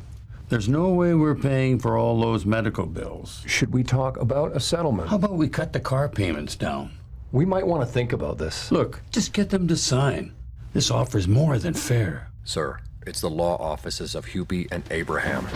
There's 0.52 0.68
no 0.68 0.90
way 0.90 1.14
we're 1.14 1.34
paying 1.34 1.80
for 1.80 1.98
all 1.98 2.20
those 2.20 2.46
medical 2.46 2.86
bills. 2.86 3.42
Should 3.48 3.72
we 3.72 3.84
talk 3.84 4.18
about 4.18 4.54
a 4.54 4.60
settlement? 4.60 5.08
How 5.08 5.16
about 5.16 5.36
we 5.36 5.48
cut 5.48 5.72
the 5.72 5.80
car 5.80 6.10
payments 6.10 6.58
down? 6.58 6.92
We 7.32 7.46
might 7.46 7.66
want 7.66 7.84
to 7.84 7.86
think 7.86 8.12
about 8.12 8.38
this. 8.38 8.70
Look, 8.70 9.02
just 9.12 9.32
get 9.32 9.50
them 9.50 9.70
to 9.70 9.78
sign. 9.78 10.34
This 10.74 10.92
offer's 10.92 11.26
more 11.26 11.58
than 11.58 11.74
fair. 11.74 12.32
Sir, 12.44 12.82
it's 13.08 13.22
the 13.22 13.30
law 13.30 13.56
offices 13.62 14.14
of 14.14 14.26
Hupy 14.26 14.68
and 14.74 14.84
Abraham. 14.92 15.48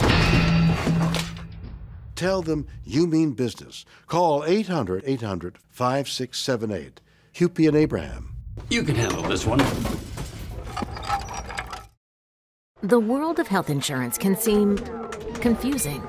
Tell 2.15 2.41
them 2.41 2.65
you 2.85 3.05
mean 3.05 3.33
business. 3.33 3.83
Call 4.07 4.45
800 4.45 5.03
800 5.05 5.57
5678. 5.71 7.01
Hupy 7.33 7.67
and 7.67 7.75
Abraham. 7.75 8.33
You 8.69 8.83
can 8.83 8.95
handle 8.95 9.23
this 9.23 9.45
one. 9.45 9.59
The 12.85 12.99
world 12.99 13.39
of 13.39 13.47
health 13.47 13.71
insurance 13.71 14.15
can 14.15 14.35
seem 14.35 14.77
confusing. 15.41 16.03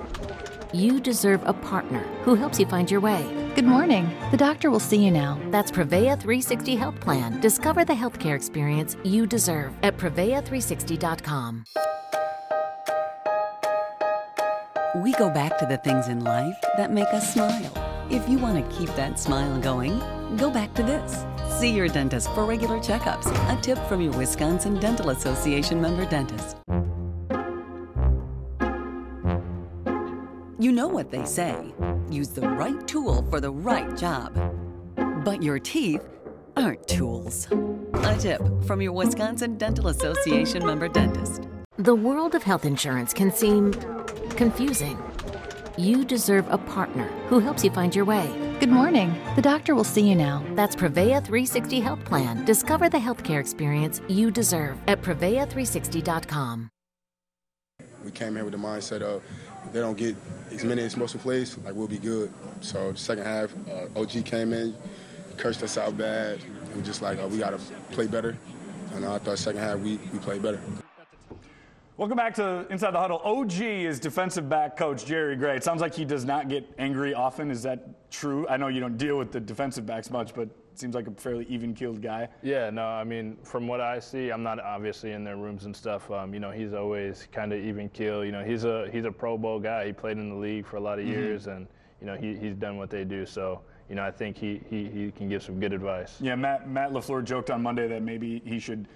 You 0.74 1.00
deserve 1.00 1.40
a 1.46 1.54
partner 1.54 2.00
who 2.22 2.34
helps 2.34 2.60
you 2.60 2.66
find 2.66 2.90
your 2.90 3.00
way. 3.00 3.24
Good 3.54 3.64
morning. 3.64 4.10
The 4.30 4.36
doctor 4.36 4.70
will 4.70 4.78
see 4.78 5.02
you 5.02 5.10
now. 5.10 5.40
That's 5.48 5.70
Prevea 5.70 6.20
360 6.20 6.76
Health 6.76 7.00
Plan. 7.00 7.40
Discover 7.40 7.86
the 7.86 7.94
healthcare 7.94 8.36
experience 8.36 8.94
you 9.04 9.26
deserve 9.26 9.72
at 9.82 9.96
Prevea360.com. 9.96 11.64
We 14.96 15.12
go 15.14 15.30
back 15.30 15.56
to 15.56 15.64
the 15.64 15.78
things 15.78 16.08
in 16.08 16.24
life 16.24 16.56
that 16.76 16.92
make 16.92 17.08
us 17.08 17.32
smile. 17.32 17.72
If 18.10 18.28
you 18.28 18.36
want 18.36 18.62
to 18.62 18.76
keep 18.76 18.94
that 18.96 19.18
smile 19.18 19.58
going, 19.62 19.98
go 20.36 20.50
back 20.50 20.74
to 20.74 20.82
this. 20.82 21.24
See 21.58 21.70
your 21.70 21.88
dentist 21.88 22.30
for 22.32 22.44
regular 22.44 22.78
checkups. 22.80 23.32
A 23.50 23.58
tip 23.62 23.78
from 23.88 24.02
your 24.02 24.12
Wisconsin 24.12 24.78
Dental 24.78 25.08
Association 25.08 25.80
member 25.80 26.04
dentist. 26.04 26.58
You 30.58 30.70
know 30.72 30.86
what 30.86 31.10
they 31.10 31.24
say 31.24 31.72
use 32.10 32.28
the 32.28 32.46
right 32.46 32.86
tool 32.86 33.24
for 33.30 33.40
the 33.40 33.50
right 33.50 33.96
job. 33.96 34.34
But 35.24 35.42
your 35.42 35.58
teeth 35.58 36.06
aren't 36.58 36.86
tools. 36.86 37.48
A 37.94 38.14
tip 38.18 38.42
from 38.64 38.82
your 38.82 38.92
Wisconsin 38.92 39.56
Dental 39.56 39.88
Association 39.88 40.64
member 40.64 40.88
dentist. 40.88 41.48
The 41.78 41.94
world 41.94 42.34
of 42.34 42.42
health 42.42 42.66
insurance 42.66 43.14
can 43.14 43.32
seem 43.32 43.72
confusing. 44.36 45.02
You 45.78 46.04
deserve 46.04 46.46
a 46.52 46.58
partner 46.58 47.06
who 47.28 47.38
helps 47.38 47.64
you 47.64 47.70
find 47.70 47.96
your 47.96 48.04
way. 48.04 48.45
Good 48.58 48.70
morning. 48.70 49.14
The 49.36 49.42
doctor 49.42 49.74
will 49.74 49.84
see 49.84 50.08
you 50.08 50.14
now. 50.14 50.42
That's 50.54 50.74
Prevea 50.74 51.22
360 51.22 51.78
Health 51.78 52.02
Plan. 52.06 52.42
Discover 52.46 52.88
the 52.88 52.96
healthcare 52.96 53.38
experience 53.38 54.00
you 54.08 54.30
deserve 54.30 54.78
at 54.88 55.02
Prevea360.com. 55.02 56.70
We 58.02 58.10
came 58.12 58.34
here 58.34 58.44
with 58.44 58.54
the 58.54 58.58
mindset 58.58 59.02
of 59.02 59.22
if 59.66 59.72
they 59.74 59.80
don't 59.80 59.98
get 59.98 60.16
as 60.50 60.64
many 60.64 60.80
as 60.80 60.86
explosive 60.86 61.20
plays, 61.20 61.58
like 61.58 61.74
we'll 61.74 61.86
be 61.86 61.98
good. 61.98 62.32
So 62.62 62.92
the 62.92 62.98
second 62.98 63.24
half, 63.24 63.52
uh, 63.70 64.00
OG 64.00 64.24
came 64.24 64.54
in, 64.54 64.74
cursed 65.36 65.62
us 65.62 65.76
out 65.76 65.98
bad. 65.98 66.40
We 66.74 66.80
just 66.80 67.02
like 67.02 67.22
uh, 67.22 67.28
we 67.28 67.36
got 67.36 67.50
to 67.50 67.58
play 67.92 68.06
better. 68.06 68.38
And 68.94 69.04
I 69.04 69.18
thought 69.18 69.36
second 69.38 69.60
half 69.60 69.80
we, 69.80 69.98
we 70.14 70.18
played 70.18 70.40
better. 70.40 70.60
Welcome 71.98 72.16
back 72.18 72.34
to 72.34 72.66
Inside 72.68 72.90
the 72.90 72.98
Huddle. 73.00 73.22
OG 73.24 73.58
is 73.62 73.98
defensive 73.98 74.50
back 74.50 74.76
coach 74.76 75.06
Jerry 75.06 75.34
Gray. 75.34 75.56
It 75.56 75.64
sounds 75.64 75.80
like 75.80 75.94
he 75.94 76.04
does 76.04 76.26
not 76.26 76.48
get 76.50 76.68
angry 76.78 77.14
often. 77.14 77.50
Is 77.50 77.62
that 77.62 78.10
true? 78.10 78.46
I 78.48 78.58
know 78.58 78.68
you 78.68 78.80
don't 78.80 78.98
deal 78.98 79.16
with 79.16 79.32
the 79.32 79.40
defensive 79.40 79.86
backs 79.86 80.10
much, 80.10 80.34
but 80.34 80.42
it 80.42 80.78
seems 80.78 80.94
like 80.94 81.06
a 81.06 81.10
fairly 81.12 81.46
even-keeled 81.48 82.02
guy. 82.02 82.28
Yeah, 82.42 82.68
no, 82.68 82.84
I 82.84 83.02
mean, 83.02 83.38
from 83.44 83.66
what 83.66 83.80
I 83.80 83.98
see, 83.98 84.28
I'm 84.28 84.42
not 84.42 84.60
obviously 84.60 85.12
in 85.12 85.24
their 85.24 85.38
rooms 85.38 85.64
and 85.64 85.74
stuff. 85.74 86.10
Um, 86.10 86.34
you 86.34 86.40
know, 86.40 86.50
he's 86.50 86.74
always 86.74 87.28
kind 87.32 87.54
of 87.54 87.60
even 87.64 87.88
keel. 87.88 88.26
You 88.26 88.32
know, 88.32 88.44
he's 88.44 88.64
a 88.64 88.90
he's 88.92 89.06
a 89.06 89.12
Pro 89.12 89.38
Bowl 89.38 89.58
guy. 89.58 89.86
He 89.86 89.92
played 89.94 90.18
in 90.18 90.28
the 90.28 90.36
league 90.36 90.66
for 90.66 90.76
a 90.76 90.80
lot 90.80 90.98
of 90.98 91.06
Mhm. 91.06 91.12
years, 91.12 91.46
and 91.46 91.66
you 92.02 92.06
know, 92.06 92.14
he, 92.14 92.36
he's 92.36 92.56
done 92.56 92.76
what 92.76 92.90
they 92.90 93.04
do. 93.04 93.24
So, 93.24 93.62
you 93.88 93.94
know, 93.94 94.04
I 94.04 94.10
think 94.10 94.36
he, 94.36 94.60
he 94.68 94.84
he 94.90 95.10
can 95.12 95.30
give 95.30 95.42
some 95.42 95.58
good 95.58 95.72
advice. 95.72 96.20
Yeah, 96.20 96.34
Matt 96.34 96.68
Matt 96.68 96.90
LaFleur 96.92 97.24
joked 97.24 97.50
on 97.50 97.62
Monday 97.62 97.88
that 97.88 98.02
maybe 98.02 98.42
he 98.44 98.58
should 98.58 98.86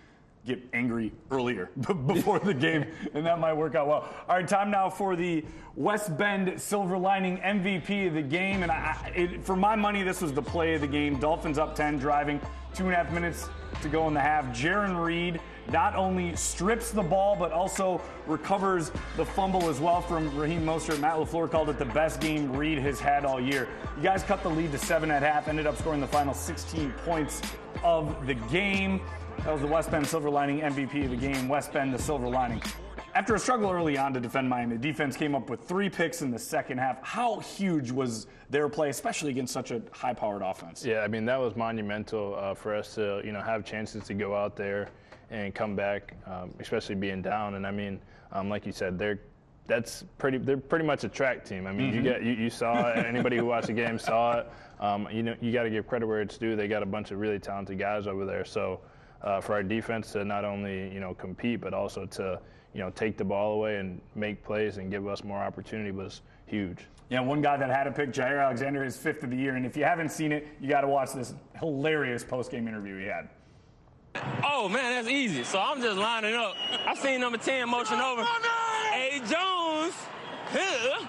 get 0.47 0.61
angry 0.73 1.13
earlier 1.31 1.71
before 2.07 2.39
the 2.39 2.55
game, 2.55 2.87
and 3.15 3.27
that 3.27 3.39
might 3.39 3.53
work 3.53 3.75
out 3.75 3.87
well. 3.87 4.09
All 4.29 4.37
right, 4.37 4.49
time 4.49 4.71
now 4.71 4.89
for 4.89 5.17
the 5.17 5.45
West 5.77 6.17
Bend 6.17 6.61
Silver 6.61 6.99
Lining 6.99 7.39
MVP 7.39 8.09
of 8.09 8.15
the 8.15 8.23
game, 8.23 8.63
and 8.63 8.73
I, 8.73 9.13
it, 9.15 9.45
for 9.45 9.57
my 9.57 9.77
money, 9.77 10.03
this 10.03 10.21
was 10.21 10.33
the 10.33 10.43
play 10.43 10.75
of 10.75 10.81
the 10.81 10.87
game. 10.87 11.19
Dolphins 11.19 11.59
up 11.59 11.75
10, 11.75 11.99
driving 11.99 12.41
two 12.75 12.85
and 12.85 12.93
a 12.93 12.97
half 12.97 13.13
minutes 13.13 13.49
to 13.83 13.89
go 13.89 14.07
in 14.09 14.15
the 14.15 14.21
half. 14.21 14.45
Jarran 14.47 15.03
Reed 15.05 15.41
not 15.71 15.95
only 15.95 16.35
strips 16.35 16.91
the 16.91 17.03
ball, 17.03 17.37
but 17.37 17.53
also 17.53 18.01
recovers 18.27 18.91
the 19.17 19.25
fumble 19.25 19.69
as 19.69 19.81
well 19.81 20.01
from 20.01 20.35
Raheem 20.37 20.65
Mostert. 20.65 21.01
Matt 21.01 21.17
LaFleur 21.17 21.51
called 21.51 21.69
it 21.69 21.79
the 21.79 21.85
best 21.85 22.21
game 22.21 22.53
Reed 22.53 22.79
has 22.79 22.99
had 22.99 23.25
all 23.25 23.41
year. 23.41 23.69
You 23.97 24.03
guys 24.03 24.23
cut 24.23 24.43
the 24.43 24.51
lead 24.51 24.73
to 24.73 24.79
seven 24.79 25.11
at 25.11 25.23
half, 25.23 25.49
ended 25.49 25.67
up 25.67 25.77
scoring 25.77 26.01
the 26.01 26.07
final 26.07 26.35
16 26.35 26.93
points 27.05 27.41
of 27.85 28.27
the 28.27 28.35
game. 28.35 29.01
That 29.39 29.53
was 29.53 29.63
the 29.63 29.67
West 29.67 29.91
Bend 29.91 30.07
Silver 30.07 30.31
Lining 30.31 30.61
MVP 30.61 31.05
of 31.05 31.11
the 31.11 31.17
game. 31.17 31.49
West 31.49 31.73
Bend, 31.73 31.95
the 31.95 31.99
Silver 31.99 32.29
Lining. 32.29 32.63
After 33.15 33.35
a 33.35 33.39
struggle 33.39 33.71
early 33.71 33.99
on 33.99 34.13
to 34.15 34.21
defend 34.21 34.49
Miami, 34.49 34.77
the 34.77 34.83
defense 34.83 35.17
came 35.17 35.35
up 35.35 35.51
with 35.51 35.61
three 35.65 35.89
picks 35.89 36.23
in 36.23 36.31
the 36.31 36.39
second 36.39 36.79
half. 36.79 37.03
How 37.03 37.41
huge 37.41 37.91
was 37.91 38.27
their 38.51 38.69
play, 38.69 38.91
especially 38.91 39.31
against 39.31 39.53
such 39.53 39.71
a 39.73 39.83
high-powered 39.93 40.43
offense? 40.43 40.85
Yeah, 40.85 41.01
I 41.01 41.09
mean 41.09 41.25
that 41.25 41.41
was 41.41 41.57
monumental 41.57 42.37
uh, 42.39 42.55
for 42.55 42.75
us 42.75 42.95
to 42.95 43.21
you 43.25 43.33
know 43.33 43.41
have 43.41 43.65
chances 43.65 44.05
to 44.05 44.15
go 44.15 44.37
out 44.37 44.57
there 44.57 44.91
and 45.31 45.55
come 45.55 45.75
back, 45.75 46.15
um, 46.27 46.55
especially 46.61 46.95
being 46.95 47.23
down. 47.23 47.55
And 47.55 47.67
I 47.67 47.71
mean, 47.71 48.01
um, 48.33 48.49
like 48.49 48.67
you 48.67 48.73
said, 48.73 48.99
they're 48.99 49.21
that's 49.67 50.05
pretty. 50.19 50.39
They're 50.39 50.57
pretty 50.57 50.85
much 50.85 51.05
a 51.05 51.09
track 51.09 51.45
team. 51.45 51.67
I 51.67 51.73
mean, 51.73 51.89
mm-hmm. 51.89 51.97
you 51.97 52.03
get 52.03 52.23
you, 52.23 52.33
you, 52.33 52.51
saw 52.51 52.91
it. 52.91 53.07
Anybody 53.07 53.37
who 53.37 53.47
watched 53.47 53.69
the 53.69 53.73
game 53.73 53.99
saw 53.99 54.41
it. 54.41 54.51
Um, 54.81 55.09
you 55.13 55.23
know, 55.23 55.37
you 55.41 55.53
got 55.53 55.63
to 55.63 55.71
give 55.71 55.87
credit 55.87 56.07
where 56.07 56.21
it's 56.21 56.37
due. 56.37 56.57
They 56.57 56.69
got 56.69 56.83
a 56.83 56.87
bunch 56.87 57.13
of 57.13 57.21
really 57.21 57.39
talented 57.39 57.79
guys 57.79 58.07
over 58.07 58.25
there. 58.25 58.45
So 58.45 58.81
uh, 59.23 59.41
for 59.41 59.55
our 59.55 59.63
defense 59.63 60.13
to 60.13 60.25
not 60.25 60.45
only 60.45 60.93
you 60.93 61.01
know 61.01 61.15
compete, 61.15 61.61
but 61.61 61.75
also 61.75 62.07
to 62.07 62.41
you 62.75 62.81
know, 62.81 62.91
take 62.91 63.17
the 63.17 63.25
ball 63.25 63.55
away 63.55 63.77
and 63.77 64.01
make 64.15 64.45
plays 64.45 64.77
and 64.77 64.91
give 64.91 65.07
us 65.07 65.25
more 65.25 65.39
opportunity 65.39 65.91
was 65.91 66.23
huge. 66.47 66.79
Yeah, 67.09 67.21
one 67.21 67.43
guy 67.43 67.57
that 67.57 67.71
had 67.71 67.89
a 67.89 67.93
pick, 67.93 68.13
Jaire 68.13 68.45
Alexander, 68.45 68.85
his 68.85 68.97
fifth 68.97 69.25
of 69.25 69.31
the 69.31 69.37
year. 69.37 69.57
And 69.57 69.67
if 69.67 69.77
you 69.77 69.85
haven't 69.85 70.11
seen 70.11 70.31
it, 70.31 70.47
you 70.61 70.69
got 70.69 70.83
to 70.83 70.89
watch 70.89 71.13
this 71.13 71.35
hilarious 71.59 72.23
post-game 72.23 72.69
interview 72.69 73.01
he 73.01 73.07
had. 73.07 73.29
Oh, 74.45 74.69
man, 74.69 74.95
that's 74.95 75.09
easy. 75.09 75.43
So 75.43 75.59
I'm 75.59 75.81
just 75.81 75.99
lining 75.99 76.35
up. 76.35 76.55
I 76.87 76.95
seen 76.95 77.21
number 77.21 77.39
10 77.39 77.69
motion 77.69 77.99
over. 77.99 78.23
A. 78.95 79.19
Jones. 79.29 79.95
Here. 80.53 81.09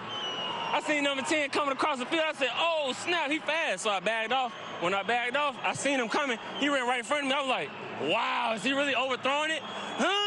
I 0.73 0.81
seen 0.85 1.03
number 1.03 1.23
10 1.23 1.49
coming 1.49 1.73
across 1.73 1.99
the 1.99 2.05
field. 2.05 2.23
I 2.25 2.33
said, 2.33 2.49
oh, 2.55 2.93
snap, 2.95 3.29
he 3.29 3.39
fast. 3.39 3.83
So 3.83 3.89
I 3.89 3.99
bagged 3.99 4.31
off. 4.31 4.53
When 4.79 4.93
I 4.93 5.03
bagged 5.03 5.35
off, 5.35 5.55
I 5.63 5.73
seen 5.73 5.99
him 5.99 6.09
coming. 6.09 6.39
He 6.59 6.69
ran 6.69 6.87
right 6.87 6.99
in 6.99 7.05
front 7.05 7.23
of 7.23 7.29
me. 7.29 7.35
I 7.35 7.41
was 7.41 7.49
like, 7.49 7.69
wow, 8.10 8.53
is 8.55 8.63
he 8.63 8.74
really 8.74 8.96
overthrowing 8.96 9.51
it? 9.51 9.62
Huh? 9.63 10.22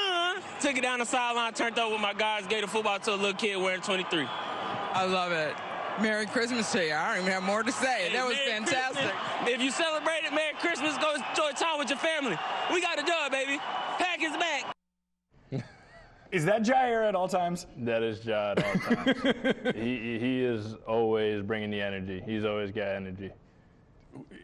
took 0.64 0.78
it 0.78 0.82
down 0.82 0.98
the 0.98 1.04
sideline, 1.04 1.52
turned 1.52 1.78
up 1.78 1.90
with 1.90 2.00
my 2.00 2.14
guys, 2.14 2.46
gave 2.46 2.62
the 2.62 2.66
football 2.66 2.98
to 2.98 3.10
a 3.10 3.16
little 3.16 3.34
kid 3.34 3.56
wearing 3.56 3.82
23. 3.82 4.26
I 4.26 5.04
love 5.04 5.30
it. 5.30 5.54
Merry 6.00 6.24
Christmas 6.24 6.72
to 6.72 6.82
you. 6.82 6.94
I 6.94 7.08
don't 7.08 7.22
even 7.22 7.32
have 7.32 7.42
more 7.42 7.62
to 7.62 7.70
say. 7.70 8.08
Hey, 8.08 8.12
that 8.14 8.26
was 8.26 8.36
Merry 8.36 8.50
fantastic. 8.50 9.12
Christmas. 9.12 9.54
If 9.54 9.60
you 9.60 9.70
celebrate 9.70 10.24
it, 10.24 10.32
Merry 10.32 10.54
Christmas. 10.54 10.96
Go 10.98 11.14
enjoy 11.14 11.50
time 11.54 11.78
with 11.78 11.90
your 11.90 11.98
family. 11.98 12.38
We 12.72 12.80
got 12.80 12.98
a 12.98 13.02
dub, 13.02 13.30
baby. 13.30 13.58
Pack 13.98 14.22
is 14.22 14.36
back. 14.36 14.74
Is 16.32 16.44
that 16.46 16.62
Jaire 16.62 17.06
at 17.06 17.14
all 17.14 17.28
times? 17.28 17.66
That 17.78 18.02
is 18.02 18.20
Jaire 18.20 18.58
at 18.58 18.64
all 18.64 19.04
times. 19.04 19.76
he, 19.76 20.18
he 20.18 20.42
is 20.42 20.74
always 20.84 21.42
bringing 21.42 21.70
the 21.70 21.80
energy. 21.80 22.22
He's 22.26 22.44
always 22.44 22.72
got 22.72 22.88
energy 22.88 23.30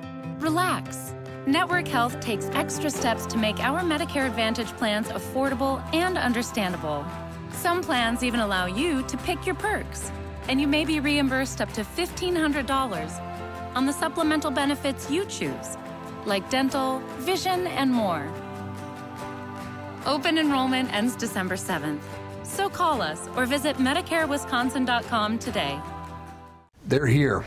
Relax. 0.42 1.14
Network 1.46 1.88
Health 1.88 2.20
takes 2.20 2.46
extra 2.54 2.90
steps 2.90 3.28
to 3.28 3.38
make 3.38 3.60
our 3.60 3.82
Medicare 3.82 4.26
Advantage 4.26 4.70
plans 4.78 5.10
affordable 5.10 5.82
and 5.94 6.18
understandable. 6.18 7.06
Some 7.52 7.82
plans 7.82 8.24
even 8.24 8.40
allow 8.40 8.66
you 8.66 9.04
to 9.04 9.18
pick 9.18 9.46
your 9.46 9.56
perks, 9.56 10.12
and 10.48 10.60
you 10.60 10.68
may 10.68 10.84
be 10.84 11.00
reimbursed 11.00 11.62
up 11.62 11.72
to 11.74 11.84
$1,500 11.84 13.12
on 13.76 13.86
the 13.86 13.94
supplemental 13.94 14.52
benefits 14.52 15.10
you 15.12 15.26
choose, 15.26 15.78
like 16.30 16.50
dental, 16.50 17.00
vision, 17.18 17.68
and 17.68 17.92
more. 17.92 18.26
Open 20.06 20.38
enrollment 20.38 20.94
ends 20.94 21.18
December 21.18 21.56
7th. 21.56 22.00
So 22.44 22.70
call 22.70 23.02
us 23.02 23.28
or 23.36 23.46
visit 23.46 23.76
MedicareWisconsin.com 23.76 25.40
today. 25.40 25.80
They're 26.86 27.06
here 27.06 27.44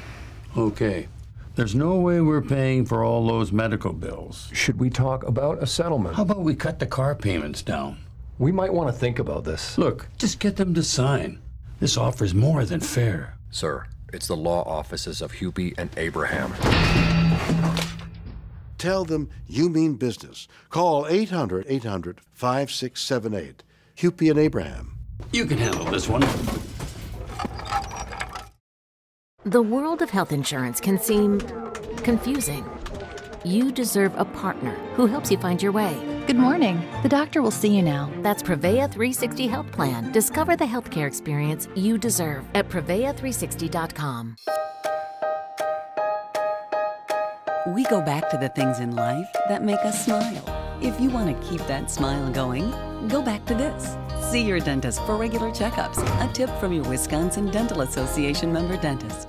Okay. 0.57 1.09
There's 1.55 1.75
no 1.75 1.97
way 1.97 2.21
we're 2.21 2.43
paying 2.43 2.85
for 2.85 3.05
all 3.05 3.27
those 3.27 3.53
medical 3.53 3.93
bills. 3.93 4.49
Should 4.53 4.79
we 4.79 4.91
talk 4.91 5.25
about 5.25 5.63
a 5.63 5.67
settlement? 5.67 6.17
How 6.17 6.23
about 6.23 6.41
we 6.41 6.55
cut 6.55 6.79
the 6.79 6.87
car 6.87 7.15
payments 7.15 7.63
down? 7.63 7.99
We 8.39 8.53
might 8.53 8.73
want 8.73 8.89
to 8.89 8.99
think 8.99 9.19
about 9.19 9.45
this. 9.45 9.77
Look, 9.79 10.09
just 10.19 10.41
get 10.41 10.57
them 10.57 10.75
to 10.75 10.83
sign. 10.83 11.41
This 11.81 11.97
offer's 11.97 12.35
more 12.35 12.65
than 12.65 12.81
fair. 12.81 13.37
Sir, 13.51 13.87
it's 14.13 14.29
the 14.29 14.37
law 14.37 14.63
offices 14.63 15.21
of 15.21 15.33
Hupy 15.33 15.75
and 15.77 15.91
Abraham. 15.97 16.53
Tell 18.83 19.05
them 19.05 19.31
you 19.47 19.69
mean 19.69 19.95
business. 19.95 20.49
Call 20.69 21.07
800 21.07 21.67
800 21.69 22.21
5678. 22.33 23.63
Hupy 23.97 24.29
and 24.29 24.41
Abraham. 24.41 24.99
You 25.31 25.47
can 25.47 25.57
handle 25.57 25.85
this 25.85 26.09
one. 26.09 26.23
The 29.45 29.63
world 29.63 30.03
of 30.03 30.11
health 30.11 30.33
insurance 30.33 30.81
can 30.81 30.99
seem 30.99 31.39
confusing. 31.99 32.69
You 33.45 33.71
deserve 33.71 34.19
a 34.19 34.25
partner 34.25 34.75
who 34.97 35.07
helps 35.07 35.31
you 35.31 35.39
find 35.39 35.63
your 35.63 35.71
way. 35.71 35.97
Good 36.27 36.35
morning. 36.35 36.83
The 37.05 37.09
doctor 37.09 37.41
will 37.41 37.53
see 37.53 37.77
you 37.77 37.83
now. 37.83 38.11
That's 38.23 38.43
Prevea 38.43 38.91
360 38.91 39.47
Health 39.47 39.71
Plan. 39.71 40.11
Discover 40.11 40.57
the 40.57 40.65
healthcare 40.65 41.07
experience 41.07 41.69
you 41.77 41.99
deserve 41.99 42.45
at 42.57 42.69
Prevea360.com. 42.69 44.35
We 47.65 47.85
go 47.85 48.01
back 48.01 48.29
to 48.31 48.37
the 48.37 48.49
things 48.49 48.81
in 48.81 48.97
life 48.97 49.29
that 49.49 49.63
make 49.63 49.79
us 49.85 50.05
smile. 50.05 50.79
If 50.83 51.01
you 51.01 51.11
want 51.11 51.29
to 51.29 51.49
keep 51.49 51.65
that 51.69 51.93
smile 51.93 52.29
going, 52.33 52.69
go 53.07 53.23
back 53.23 53.45
to 53.47 53.55
this. 53.55 53.97
See 54.33 54.43
your 54.43 54.59
dentist 54.59 55.01
for 55.03 55.17
regular 55.17 55.51
checkups. 55.51 55.99
A 56.29 56.33
tip 56.33 56.51
from 56.59 56.73
your 56.73 56.83
Wisconsin 56.85 57.53
Dental 57.53 57.83
Association 57.83 58.53
member 58.53 58.77
dentist. 58.77 59.29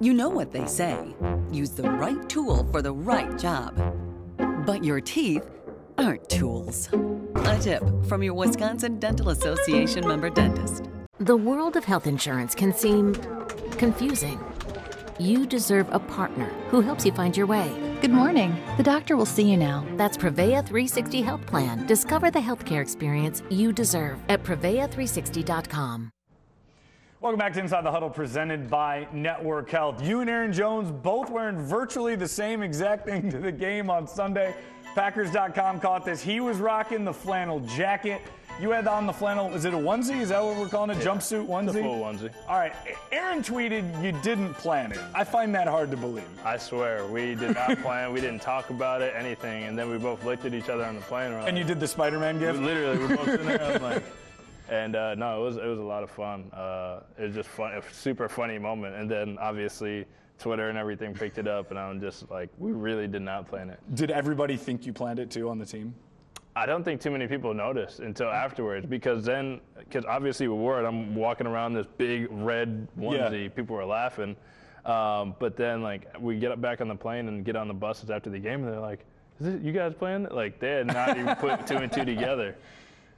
You 0.00 0.14
know 0.14 0.30
what 0.30 0.50
they 0.50 0.64
say 0.66 1.14
use 1.50 1.70
the 1.70 1.90
right 1.90 2.26
tool 2.30 2.66
for 2.72 2.80
the 2.80 2.92
right 2.92 3.38
job. 3.38 3.76
But 4.64 4.82
your 4.82 5.02
teeth 5.02 5.46
aren't 5.98 6.26
tools. 6.30 6.88
A 7.34 7.58
tip 7.60 7.82
from 8.06 8.22
your 8.22 8.32
Wisconsin 8.32 8.98
Dental 8.98 9.28
Association 9.28 10.08
member 10.08 10.30
dentist. 10.30 10.84
The 11.18 11.36
world 11.36 11.76
of 11.76 11.84
health 11.84 12.06
insurance 12.06 12.54
can 12.54 12.72
seem 12.72 13.14
confusing. 13.82 14.38
You 15.18 15.44
deserve 15.44 15.88
a 15.90 15.98
partner 15.98 16.46
who 16.70 16.82
helps 16.82 17.04
you 17.04 17.10
find 17.10 17.36
your 17.36 17.46
way. 17.46 17.68
Good 18.00 18.12
morning. 18.12 18.56
The 18.76 18.84
doctor 18.84 19.16
will 19.16 19.26
see 19.26 19.50
you 19.50 19.56
now. 19.56 19.84
That's 19.96 20.16
Prevea 20.16 20.64
360 20.64 21.20
Health 21.20 21.44
Plan. 21.46 21.84
Discover 21.88 22.30
the 22.30 22.38
healthcare 22.38 22.80
experience 22.80 23.42
you 23.50 23.72
deserve 23.72 24.20
at 24.28 24.44
Prevea360.com. 24.44 26.12
Welcome 27.20 27.38
back 27.40 27.54
to 27.54 27.60
Inside 27.60 27.84
the 27.84 27.90
Huddle, 27.90 28.10
presented 28.10 28.70
by 28.70 29.08
Network 29.12 29.68
Health. 29.68 30.00
You 30.00 30.20
and 30.20 30.30
Aaron 30.30 30.52
Jones 30.52 30.92
both 30.92 31.28
wearing 31.28 31.58
virtually 31.58 32.14
the 32.14 32.28
same 32.28 32.62
exact 32.62 33.04
thing 33.04 33.32
to 33.32 33.38
the 33.38 33.50
game 33.50 33.90
on 33.90 34.06
Sunday. 34.06 34.54
Packers.com 34.94 35.80
caught 35.80 36.04
this. 36.04 36.22
He 36.22 36.38
was 36.38 36.58
rocking 36.58 37.04
the 37.04 37.12
flannel 37.12 37.58
jacket. 37.60 38.22
You 38.60 38.70
had 38.70 38.86
on 38.86 39.06
the 39.06 39.12
flannel. 39.12 39.52
Is 39.54 39.64
it 39.64 39.74
a 39.74 39.76
onesie? 39.76 40.20
Is 40.20 40.28
that 40.28 40.42
what 40.42 40.56
we're 40.56 40.68
calling 40.68 40.90
it? 40.90 40.98
Yeah. 40.98 41.10
Jumpsuit 41.10 41.46
onesie? 41.46 41.68
It's 41.68 41.76
a 41.76 41.82
full 41.82 42.00
onesie. 42.00 42.32
All 42.48 42.58
right. 42.58 42.72
Aaron 43.10 43.42
tweeted 43.42 44.02
you 44.04 44.12
didn't 44.22 44.54
plan 44.54 44.92
it. 44.92 45.00
I 45.14 45.24
find 45.24 45.54
that 45.54 45.66
hard 45.66 45.90
to 45.90 45.96
believe. 45.96 46.28
I 46.44 46.56
swear, 46.58 47.06
we 47.06 47.34
did 47.34 47.54
not 47.54 47.78
plan. 47.78 48.12
We 48.12 48.20
didn't 48.20 48.42
talk 48.42 48.70
about 48.70 49.02
it, 49.02 49.14
anything, 49.16 49.64
and 49.64 49.76
then 49.76 49.90
we 49.90 49.98
both 49.98 50.24
looked 50.24 50.44
at 50.44 50.54
each 50.54 50.68
other 50.68 50.84
on 50.84 50.94
the 50.94 51.00
plane. 51.02 51.32
And 51.32 51.58
you 51.58 51.64
did 51.64 51.80
the 51.80 51.88
Spider-Man 51.88 52.38
gift. 52.38 52.58
We 52.58 52.66
literally, 52.66 52.98
we 52.98 53.06
were 53.06 53.16
both 53.16 53.26
sitting 53.26 53.46
there. 53.46 53.62
I 53.62 53.72
was 53.72 53.82
like, 53.82 54.02
and 54.68 54.94
uh, 54.94 55.14
no, 55.16 55.40
it 55.40 55.44
was 55.44 55.56
it 55.56 55.66
was 55.66 55.78
a 55.78 55.82
lot 55.82 56.02
of 56.02 56.10
fun. 56.10 56.50
Uh, 56.52 57.00
it 57.18 57.24
was 57.24 57.34
just 57.34 57.48
fun, 57.48 57.72
a 57.74 57.82
super 57.92 58.28
funny 58.28 58.58
moment. 58.58 58.94
And 58.94 59.10
then 59.10 59.38
obviously 59.40 60.06
Twitter 60.38 60.68
and 60.68 60.78
everything 60.78 61.14
picked 61.14 61.38
it 61.38 61.48
up, 61.48 61.70
and 61.70 61.78
I'm 61.78 62.00
just 62.00 62.30
like, 62.30 62.48
we 62.58 62.72
really 62.72 63.08
did 63.08 63.22
not 63.22 63.48
plan 63.48 63.70
it. 63.70 63.80
Did 63.94 64.10
everybody 64.10 64.56
think 64.56 64.86
you 64.86 64.92
planned 64.92 65.18
it 65.18 65.30
too 65.30 65.48
on 65.50 65.58
the 65.58 65.66
team? 65.66 65.94
I 66.54 66.66
don't 66.66 66.84
think 66.84 67.00
too 67.00 67.10
many 67.10 67.26
people 67.26 67.54
noticed 67.54 68.00
until 68.00 68.28
afterwards 68.28 68.84
because 68.86 69.24
then, 69.24 69.60
because 69.78 70.04
obviously 70.04 70.48
we 70.48 70.54
wore 70.54 70.82
it, 70.82 70.86
I'm 70.86 71.14
walking 71.14 71.46
around 71.46 71.72
this 71.72 71.86
big 71.96 72.26
red 72.30 72.86
onesie. 72.98 73.44
Yeah. 73.44 73.48
People 73.48 73.76
were 73.76 73.84
laughing. 73.86 74.36
Um, 74.84 75.34
but 75.38 75.56
then, 75.56 75.80
like, 75.82 76.08
we 76.20 76.38
get 76.38 76.50
up 76.52 76.60
back 76.60 76.80
on 76.80 76.88
the 76.88 76.94
plane 76.94 77.28
and 77.28 77.44
get 77.44 77.56
on 77.56 77.68
the 77.68 77.74
buses 77.74 78.10
after 78.10 78.28
the 78.30 78.38
game, 78.38 78.64
and 78.64 78.72
they're 78.72 78.80
like, 78.80 79.04
Is 79.40 79.46
it 79.46 79.62
you 79.62 79.72
guys 79.72 79.94
playing? 79.94 80.24
Like, 80.30 80.58
they 80.58 80.70
had 80.72 80.88
not 80.88 81.16
even 81.16 81.34
put 81.36 81.66
two 81.66 81.76
and 81.76 81.90
two 81.90 82.04
together. 82.04 82.56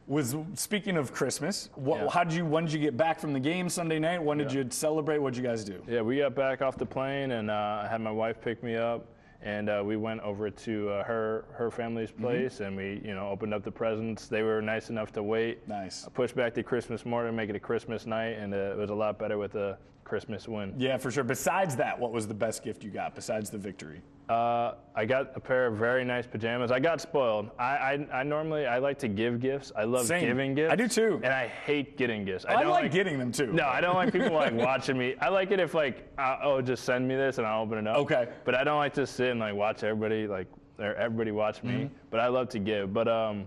Was 0.07 0.37
speaking 0.55 0.99
of 0.99 1.13
Christmas, 1.15 1.71
what, 1.75 2.03
Yeah. 2.03 2.11
how 2.11 2.23
did 2.25 2.35
you? 2.35 2.45
When 2.45 2.65
did 2.67 2.75
you 2.75 2.79
get 2.79 2.97
back 2.99 3.19
from 3.19 3.33
the 3.33 3.41
game 3.41 3.71
Sunday 3.71 3.99
night? 3.99 4.23
When 4.23 4.37
did 4.37 4.53
Yeah. 4.53 4.61
you 4.61 4.71
celebrate? 4.71 5.19
What 5.19 5.33
did 5.33 5.43
you 5.43 5.49
guys 5.49 5.65
do? 5.65 5.83
Yeah, 5.89 6.03
we 6.03 6.19
got 6.19 6.35
back 6.35 6.61
off 6.61 6.77
the 6.77 6.85
plane, 6.87 7.31
and 7.33 7.51
uh, 7.51 7.81
I 7.85 7.89
had 7.91 8.03
my 8.03 8.11
wife 8.13 8.41
pick 8.43 8.63
me 8.63 8.77
up, 8.77 9.07
and 9.45 9.69
uh, 9.69 9.83
we 9.85 9.97
went 9.97 10.21
over 10.23 10.51
to 10.51 10.89
uh, 10.91 11.05
her 11.05 11.45
her 11.53 11.71
family's 11.71 12.11
Mm-hmm. 12.11 12.23
place, 12.25 12.61
and 12.61 12.77
we 12.77 13.01
you 13.05 13.15
know 13.15 13.29
opened 13.29 13.55
up 13.55 13.63
the 13.63 13.71
presents. 13.71 14.27
They 14.27 14.43
were 14.43 14.61
nice 14.63 14.91
enough 14.91 15.13
to 15.13 15.23
wait. 15.23 15.67
Nice. 15.69 16.05
I 16.07 16.11
pushed 16.11 16.35
back 16.35 16.55
to 16.55 16.63
Christmas 16.63 17.05
morning, 17.07 17.37
make 17.37 17.51
it 17.51 17.57
a 17.57 17.61
Christmas 17.61 18.07
night, 18.07 18.39
and 18.39 18.53
uh, 18.55 18.57
it 18.57 18.77
was 18.77 18.91
a 18.91 18.95
lot 18.95 19.19
better 19.19 19.39
with 19.39 19.55
a 19.55 19.79
Christmas 20.05 20.49
win. 20.49 20.75
Yeah, 20.79 20.97
for 20.97 21.11
sure. 21.11 21.25
Besides 21.25 21.77
that, 21.77 21.99
what 21.99 22.13
was 22.13 22.27
the 22.27 22.35
best 22.35 22.63
gift 22.65 22.83
you 22.85 22.91
got 22.91 23.15
besides 23.15 23.51
the 23.51 23.59
victory? 23.59 24.01
Uh, 24.29 24.75
I 24.95 25.05
got 25.05 25.33
a 25.35 25.41
pair 25.41 25.67
of 25.67 25.77
very 25.77 26.03
nice 26.05 26.27
pajamas. 26.27 26.71
I 26.71 26.81
got 26.81 27.01
spoiled. 27.01 27.51
I, 27.59 27.65
I, 27.65 28.07
I 28.13 28.23
normally 28.23 28.67
I 28.67 28.79
like 28.79 28.99
to 29.01 29.09
give 29.09 29.39
gifts. 29.39 29.71
I 29.77 29.85
love 29.85 30.07
Same. 30.07 30.25
giving 30.25 30.55
gifts. 30.55 30.73
I 30.73 30.77
do 30.77 30.89
too. 30.89 31.21
And 31.23 31.33
I 31.33 31.49
hate 31.49 31.99
getting 31.99 32.25
gifts. 32.25 32.47
I, 32.49 32.63
don't 32.63 32.71
like, 32.71 32.91
getting 32.91 33.19
them 33.19 33.33
too. 33.33 33.53
No, 33.53 33.67
I 33.67 33.83
don't 33.83 33.97
like 33.97 34.13
people 34.13 34.33
like 34.33 34.55
watching 34.55 34.97
me. 34.97 35.15
I 35.21 35.29
like 35.29 35.51
it 35.51 35.61
if 35.61 35.75
like, 35.75 36.09
uh, 36.17 36.39
oh, 36.43 36.63
just 36.63 36.85
send 36.85 37.07
me 37.07 37.17
this 37.17 37.37
and 37.37 37.47
I'll 37.47 37.63
open 37.63 37.79
it 37.79 37.87
up. 37.87 37.99
Okay. 37.99 38.29
But 38.47 38.55
I 38.55 38.65
don't 38.65 38.79
like 38.79 38.95
to 38.95 39.07
sit 39.07 39.31
and 39.31 39.41
like 39.41 39.55
watch 39.55 39.85
everybody 39.85 40.27
like 40.27 40.47
or 40.79 40.95
everybody 40.95 41.31
watch 41.31 41.63
me. 41.63 41.73
Mhm. 41.73 41.91
But 42.11 42.21
I 42.21 42.29
love 42.29 42.49
to 42.51 42.59
give. 42.59 42.95
But 42.95 43.09
um, 43.09 43.47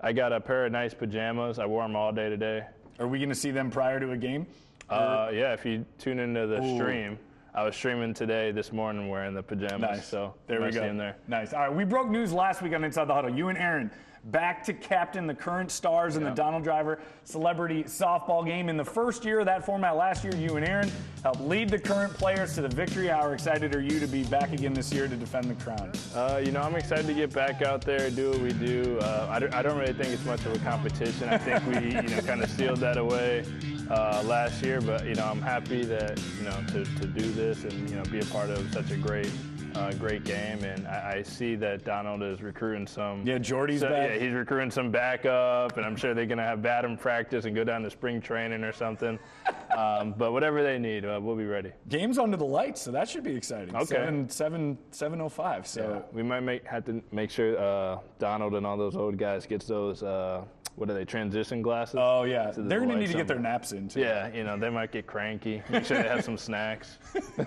I 0.00 0.12
got 0.12 0.32
a 0.32 0.40
pair 0.40 0.66
of 0.66 0.72
nice 0.72 0.94
pajamas. 0.94 1.58
I 1.58 1.66
wore 1.66 1.82
them 1.82 1.96
all 1.96 2.12
day 2.12 2.28
today. 2.28 2.64
Are 3.00 3.08
we 3.08 3.18
going 3.18 3.28
to 3.28 3.34
see 3.34 3.50
them 3.50 3.70
prior 3.70 3.98
to 3.98 4.12
a 4.12 4.16
game? 4.16 4.46
Uh, 4.88 5.30
yeah, 5.32 5.52
if 5.52 5.66
you 5.66 5.84
tune 5.98 6.20
into 6.20 6.46
the 6.46 6.62
Ooh. 6.62 6.76
stream, 6.76 7.18
I 7.56 7.64
was 7.64 7.74
streaming 7.74 8.12
today 8.12 8.52
this 8.52 8.70
morning 8.70 9.08
wearing 9.08 9.32
the 9.32 9.42
pajamas. 9.42 9.80
Nice. 9.80 10.06
So 10.06 10.34
there 10.46 10.60
we 10.60 10.70
go. 10.70 10.94
there. 10.94 11.16
Nice. 11.26 11.54
All 11.54 11.60
right, 11.60 11.74
we 11.74 11.84
broke 11.84 12.10
news 12.10 12.30
last 12.30 12.60
week 12.60 12.74
on 12.74 12.84
Inside 12.84 13.06
the 13.06 13.14
Huddle. 13.14 13.34
You 13.34 13.48
and 13.48 13.56
Aaron 13.56 13.90
back 14.26 14.64
to 14.64 14.72
captain 14.72 15.26
the 15.26 15.34
current 15.34 15.70
stars 15.70 16.16
in 16.16 16.24
the 16.24 16.30
Donald 16.30 16.64
Driver 16.64 16.98
Celebrity 17.24 17.84
Softball 17.84 18.44
Game. 18.44 18.68
In 18.68 18.76
the 18.76 18.84
first 18.84 19.24
year 19.24 19.40
of 19.40 19.46
that 19.46 19.64
format 19.64 19.96
last 19.96 20.24
year, 20.24 20.34
you 20.34 20.56
and 20.56 20.66
Aaron 20.66 20.90
helped 21.22 21.40
lead 21.42 21.68
the 21.68 21.78
current 21.78 22.12
players 22.12 22.54
to 22.54 22.62
the 22.62 22.68
victory. 22.68 23.06
How 23.06 23.30
excited 23.30 23.74
are 23.74 23.80
you 23.80 24.00
to 24.00 24.06
be 24.06 24.24
back 24.24 24.52
again 24.52 24.74
this 24.74 24.92
year 24.92 25.06
to 25.06 25.16
defend 25.16 25.44
the 25.44 25.54
crown? 25.62 25.92
Uh, 26.14 26.40
you 26.44 26.50
know, 26.50 26.60
I'm 26.60 26.74
excited 26.74 27.06
to 27.06 27.14
get 27.14 27.32
back 27.32 27.62
out 27.62 27.82
there, 27.82 28.10
do 28.10 28.30
what 28.30 28.40
we 28.40 28.52
do. 28.52 28.98
Uh, 29.00 29.28
I, 29.30 29.38
don't, 29.38 29.54
I 29.54 29.62
don't 29.62 29.78
really 29.78 29.92
think 29.92 30.12
it's 30.12 30.24
much 30.24 30.44
of 30.44 30.54
a 30.54 30.58
competition. 30.58 31.28
I 31.28 31.38
think 31.38 31.64
we, 31.66 31.94
you 31.94 32.02
know, 32.02 32.20
kind 32.22 32.42
of 32.42 32.50
sealed 32.50 32.78
that 32.78 32.96
away 32.96 33.44
uh, 33.90 34.22
last 34.26 34.62
year. 34.62 34.80
But 34.80 35.06
you 35.06 35.14
know, 35.14 35.24
I'm 35.24 35.40
happy 35.40 35.84
that 35.84 36.20
you 36.38 36.44
know 36.44 36.56
to, 36.72 36.84
to 36.84 37.06
do 37.06 37.30
this 37.32 37.64
and 37.64 37.88
you 37.88 37.96
know 37.96 38.02
be 38.04 38.20
a 38.20 38.24
part 38.26 38.50
of 38.50 38.72
such 38.72 38.90
a 38.90 38.96
great. 38.96 39.30
Uh, 39.76 39.92
great 39.92 40.24
game, 40.24 40.64
and 40.64 40.88
I, 40.88 41.16
I 41.18 41.22
see 41.22 41.54
that 41.56 41.84
Donald 41.84 42.22
is 42.22 42.40
recruiting 42.40 42.86
some. 42.86 43.26
Yeah, 43.26 43.36
Jordy's 43.36 43.80
so, 43.80 43.90
back. 43.90 44.08
Yeah, 44.08 44.18
he's 44.18 44.32
recruiting 44.32 44.70
some 44.70 44.90
backup, 44.90 45.76
and 45.76 45.84
I'm 45.84 45.96
sure 45.96 46.14
they're 46.14 46.24
going 46.24 46.38
to 46.38 46.44
have 46.44 46.62
batting 46.62 46.96
practice 46.96 47.44
and 47.44 47.54
go 47.54 47.62
down 47.62 47.82
to 47.82 47.90
spring 47.90 48.22
training 48.22 48.64
or 48.64 48.72
something. 48.72 49.18
um, 49.76 50.14
but 50.16 50.32
whatever 50.32 50.62
they 50.62 50.78
need, 50.78 51.04
uh, 51.04 51.20
we'll 51.22 51.36
be 51.36 51.44
ready. 51.44 51.72
Game's 51.90 52.16
under 52.16 52.38
the 52.38 52.44
lights, 52.44 52.80
so 52.80 52.90
that 52.90 53.06
should 53.06 53.22
be 53.22 53.36
exciting. 53.36 53.76
Okay. 53.76 53.84
Seven, 53.84 54.28
seven, 54.30 54.78
seven 54.92 55.20
oh 55.20 55.28
five. 55.28 55.66
So 55.66 55.82
Yeah, 55.82 56.16
we 56.16 56.22
might 56.22 56.40
make 56.40 56.66
have 56.66 56.86
to 56.86 57.02
make 57.12 57.30
sure 57.30 57.58
uh, 57.58 57.98
Donald 58.18 58.54
and 58.54 58.66
all 58.66 58.78
those 58.78 58.96
old 58.96 59.18
guys 59.18 59.44
gets 59.44 59.66
those 59.66 60.02
uh, 60.02 60.42
what 60.76 60.90
are 60.90 60.94
they 60.94 61.04
transition 61.04 61.62
glasses? 61.62 61.96
Oh 61.98 62.24
yeah, 62.24 62.52
So 62.52 62.62
they're 62.62 62.80
gonna 62.80 62.96
need 62.96 63.08
to 63.08 63.16
get 63.16 63.26
their 63.26 63.38
naps 63.38 63.72
in 63.72 63.88
too. 63.88 64.00
Yeah, 64.00 64.32
you 64.32 64.44
know 64.44 64.56
they 64.56 64.70
might 64.70 64.92
get 64.92 65.06
cranky. 65.06 65.62
Make 65.68 65.84
sure 65.84 66.00
they 66.02 66.08
have 66.08 66.24
some 66.24 66.38
snacks. 66.38 66.98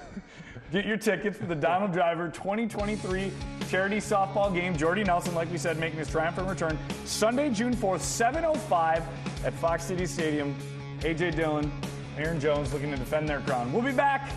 Get 0.71 0.85
your 0.85 0.97
tickets 0.97 1.35
for 1.35 1.47
the 1.47 1.55
Donald 1.55 1.91
Driver 1.91 2.29
2023 2.29 3.31
charity 3.69 3.97
softball 3.97 4.53
game. 4.53 4.77
Jordy 4.77 5.03
Nelson, 5.03 5.33
like 5.33 5.51
we 5.51 5.57
said, 5.57 5.79
making 5.79 5.97
his 5.97 6.07
triumphant 6.07 6.47
return 6.47 6.77
Sunday, 7.05 7.49
June 7.49 7.75
4th, 7.75 8.01
7:05 8.01 9.03
at 9.45 9.53
Fox 9.55 9.85
City 9.85 10.05
Stadium. 10.05 10.55
AJ 10.99 11.35
Dillon, 11.35 11.71
Aaron 12.17 12.39
Jones 12.39 12.71
looking 12.71 12.91
to 12.91 12.97
defend 12.97 13.27
their 13.27 13.39
crown. 13.41 13.73
We'll 13.73 13.81
be 13.81 13.91
back 13.91 14.29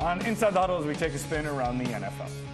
on 0.00 0.24
Inside 0.26 0.54
the 0.54 0.60
Huddle 0.60 0.78
as 0.78 0.84
we 0.84 0.94
take 0.94 1.12
a 1.12 1.18
spin 1.18 1.46
around 1.46 1.78
the 1.78 1.84
NFL. 1.84 2.47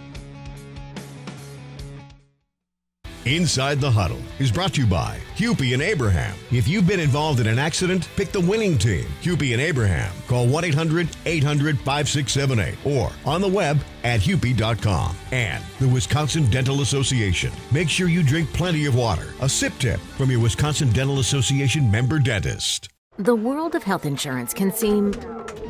Inside 3.25 3.81
the 3.81 3.89
Huddle 3.89 4.21
is 4.37 4.51
brought 4.51 4.75
to 4.75 4.81
you 4.81 4.87
by 4.87 5.17
Hupy 5.35 5.73
and 5.73 5.81
Abraham. 5.81 6.37
If 6.51 6.67
you've 6.67 6.85
been 6.85 6.99
involved 6.99 7.39
in 7.39 7.47
an 7.47 7.57
accident, 7.57 8.07
pick 8.15 8.31
the 8.31 8.39
winning 8.39 8.77
team. 8.77 9.07
Hupy 9.23 9.53
and 9.53 9.61
Abraham. 9.61 10.13
Call 10.27 10.45
1 10.45 10.65
800 10.65 11.09
800 11.25 11.79
5678 11.79 12.85
or 12.85 13.11
on 13.25 13.41
the 13.41 13.47
web 13.47 13.79
at 14.03 14.19
hupy.com. 14.19 15.17
And 15.31 15.63
the 15.79 15.87
Wisconsin 15.87 16.47
Dental 16.51 16.81
Association. 16.81 17.51
Make 17.71 17.89
sure 17.89 18.07
you 18.07 18.21
drink 18.21 18.53
plenty 18.53 18.85
of 18.85 18.93
water. 18.93 19.33
A 19.41 19.49
sip 19.49 19.73
tip 19.79 19.99
from 20.17 20.29
your 20.29 20.39
Wisconsin 20.39 20.91
Dental 20.91 21.17
Association 21.17 21.89
member 21.89 22.19
dentist. 22.19 22.89
The 23.17 23.33
world 23.35 23.73
of 23.73 23.81
health 23.81 24.05
insurance 24.05 24.53
can 24.53 24.71
seem 24.71 25.13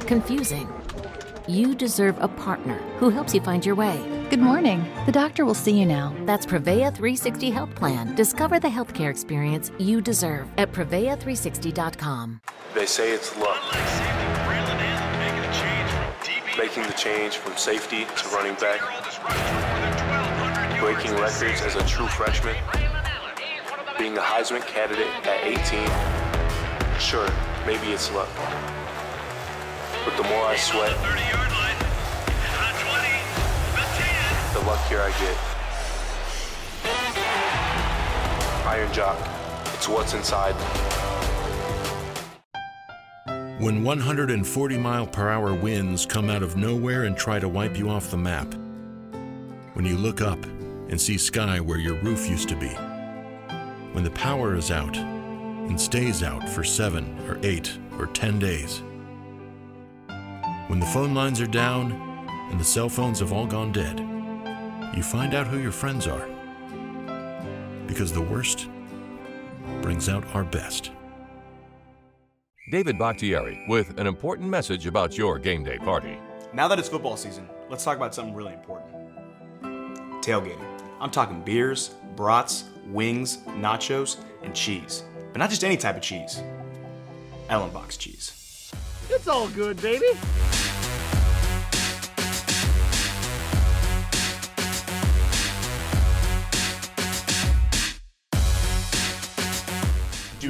confusing. 0.01 0.67
You 1.47 1.73
deserve 1.73 2.21
a 2.21 2.27
partner 2.27 2.79
who 2.97 3.09
helps 3.09 3.33
you 3.33 3.39
find 3.39 3.65
your 3.65 3.75
way. 3.75 4.14
Good 4.29 4.39
morning. 4.39 4.83
The 5.05 5.11
doctor 5.11 5.45
will 5.45 5.53
see 5.53 5.79
you 5.79 5.85
now. 5.85 6.11
That's 6.25 6.47
Prevea 6.47 6.91
360 6.91 7.51
Health 7.51 7.75
Plan. 7.75 8.15
Discover 8.15 8.59
the 8.59 8.67
healthcare 8.67 9.11
experience 9.11 9.71
you 9.77 10.01
deserve 10.01 10.47
at 10.57 10.71
Prevea360.com. 10.71 12.41
They 12.73 12.87
say 12.87 13.11
it's 13.11 13.37
luck. 13.37 13.61
Making 16.57 16.83
the 16.83 16.93
change 16.97 17.35
from 17.37 17.55
safety 17.55 18.05
to 18.05 18.29
running 18.29 18.55
back. 18.55 18.81
Breaking 20.79 21.11
records 21.13 21.61
as 21.61 21.75
a 21.75 21.85
true 21.85 22.07
freshman. 22.07 22.55
Being 23.99 24.17
a 24.17 24.21
Heisman 24.21 24.65
candidate 24.65 25.07
at 25.27 25.45
18. 25.45 26.99
Sure, 26.99 27.29
maybe 27.67 27.93
it's 27.93 28.11
luck. 28.11 28.29
But 30.03 30.17
the 30.17 30.23
more 30.23 30.45
I 30.45 30.55
sweat, 30.57 30.95
the 34.55 34.61
luckier 34.61 35.01
I 35.01 35.09
get. 35.19 35.37
Iron 38.65 38.93
Jock, 38.93 39.17
it's 39.73 39.89
what's 39.89 40.13
inside. 40.13 40.53
When 43.59 43.83
140 43.83 44.77
mile 44.77 45.07
per 45.07 45.29
hour 45.29 45.53
winds 45.53 46.05
come 46.05 46.29
out 46.29 46.41
of 46.41 46.55
nowhere 46.55 47.03
and 47.03 47.17
try 47.17 47.37
to 47.37 47.49
wipe 47.49 47.77
you 47.77 47.89
off 47.89 48.11
the 48.11 48.17
map. 48.17 48.53
When 49.73 49.83
you 49.83 49.97
look 49.97 50.21
up 50.21 50.41
and 50.45 51.01
see 51.01 51.17
sky 51.17 51.59
where 51.59 51.79
your 51.79 52.01
roof 52.01 52.29
used 52.29 52.47
to 52.47 52.55
be. 52.55 52.69
When 53.91 54.05
the 54.05 54.11
power 54.11 54.55
is 54.55 54.71
out 54.71 54.95
and 54.95 55.79
stays 55.79 56.23
out 56.23 56.47
for 56.47 56.63
seven 56.63 57.19
or 57.27 57.39
eight 57.43 57.77
or 57.99 58.07
ten 58.07 58.39
days. 58.39 58.83
When 60.67 60.79
the 60.79 60.85
phone 60.93 61.13
lines 61.13 61.41
are 61.41 61.45
down 61.45 61.91
and 62.51 62.57
the 62.57 62.63
cell 62.63 62.87
phones 62.87 63.19
have 63.19 63.33
all 63.33 63.47
gone 63.47 63.73
dead, 63.73 64.14
you 64.95 65.03
find 65.03 65.33
out 65.33 65.47
who 65.47 65.59
your 65.59 65.71
friends 65.71 66.07
are. 66.07 66.27
Because 67.87 68.11
the 68.11 68.21
worst 68.21 68.67
brings 69.81 70.09
out 70.09 70.25
our 70.33 70.43
best. 70.43 70.91
David 72.71 72.97
Bakhtiari 72.97 73.63
with 73.67 73.99
an 73.99 74.07
important 74.07 74.49
message 74.49 74.87
about 74.87 75.17
your 75.17 75.37
game 75.37 75.63
day 75.63 75.77
party. 75.77 76.17
Now 76.53 76.67
that 76.67 76.79
it's 76.79 76.89
football 76.89 77.17
season, 77.17 77.47
let's 77.69 77.83
talk 77.83 77.97
about 77.97 78.15
something 78.15 78.33
really 78.33 78.53
important 78.53 78.95
tailgating. 80.25 80.65
I'm 80.99 81.11
talking 81.11 81.41
beers, 81.41 81.93
brats, 82.15 82.65
wings, 82.87 83.37
nachos, 83.45 84.17
and 84.41 84.55
cheese. 84.55 85.03
But 85.31 85.39
not 85.39 85.49
just 85.49 85.63
any 85.63 85.77
type 85.77 85.95
of 85.95 86.01
cheese. 86.01 86.41
Ellenbox 87.49 87.99
cheese. 87.99 88.71
It's 89.09 89.27
all 89.27 89.47
good, 89.49 89.79
baby. 89.81 90.07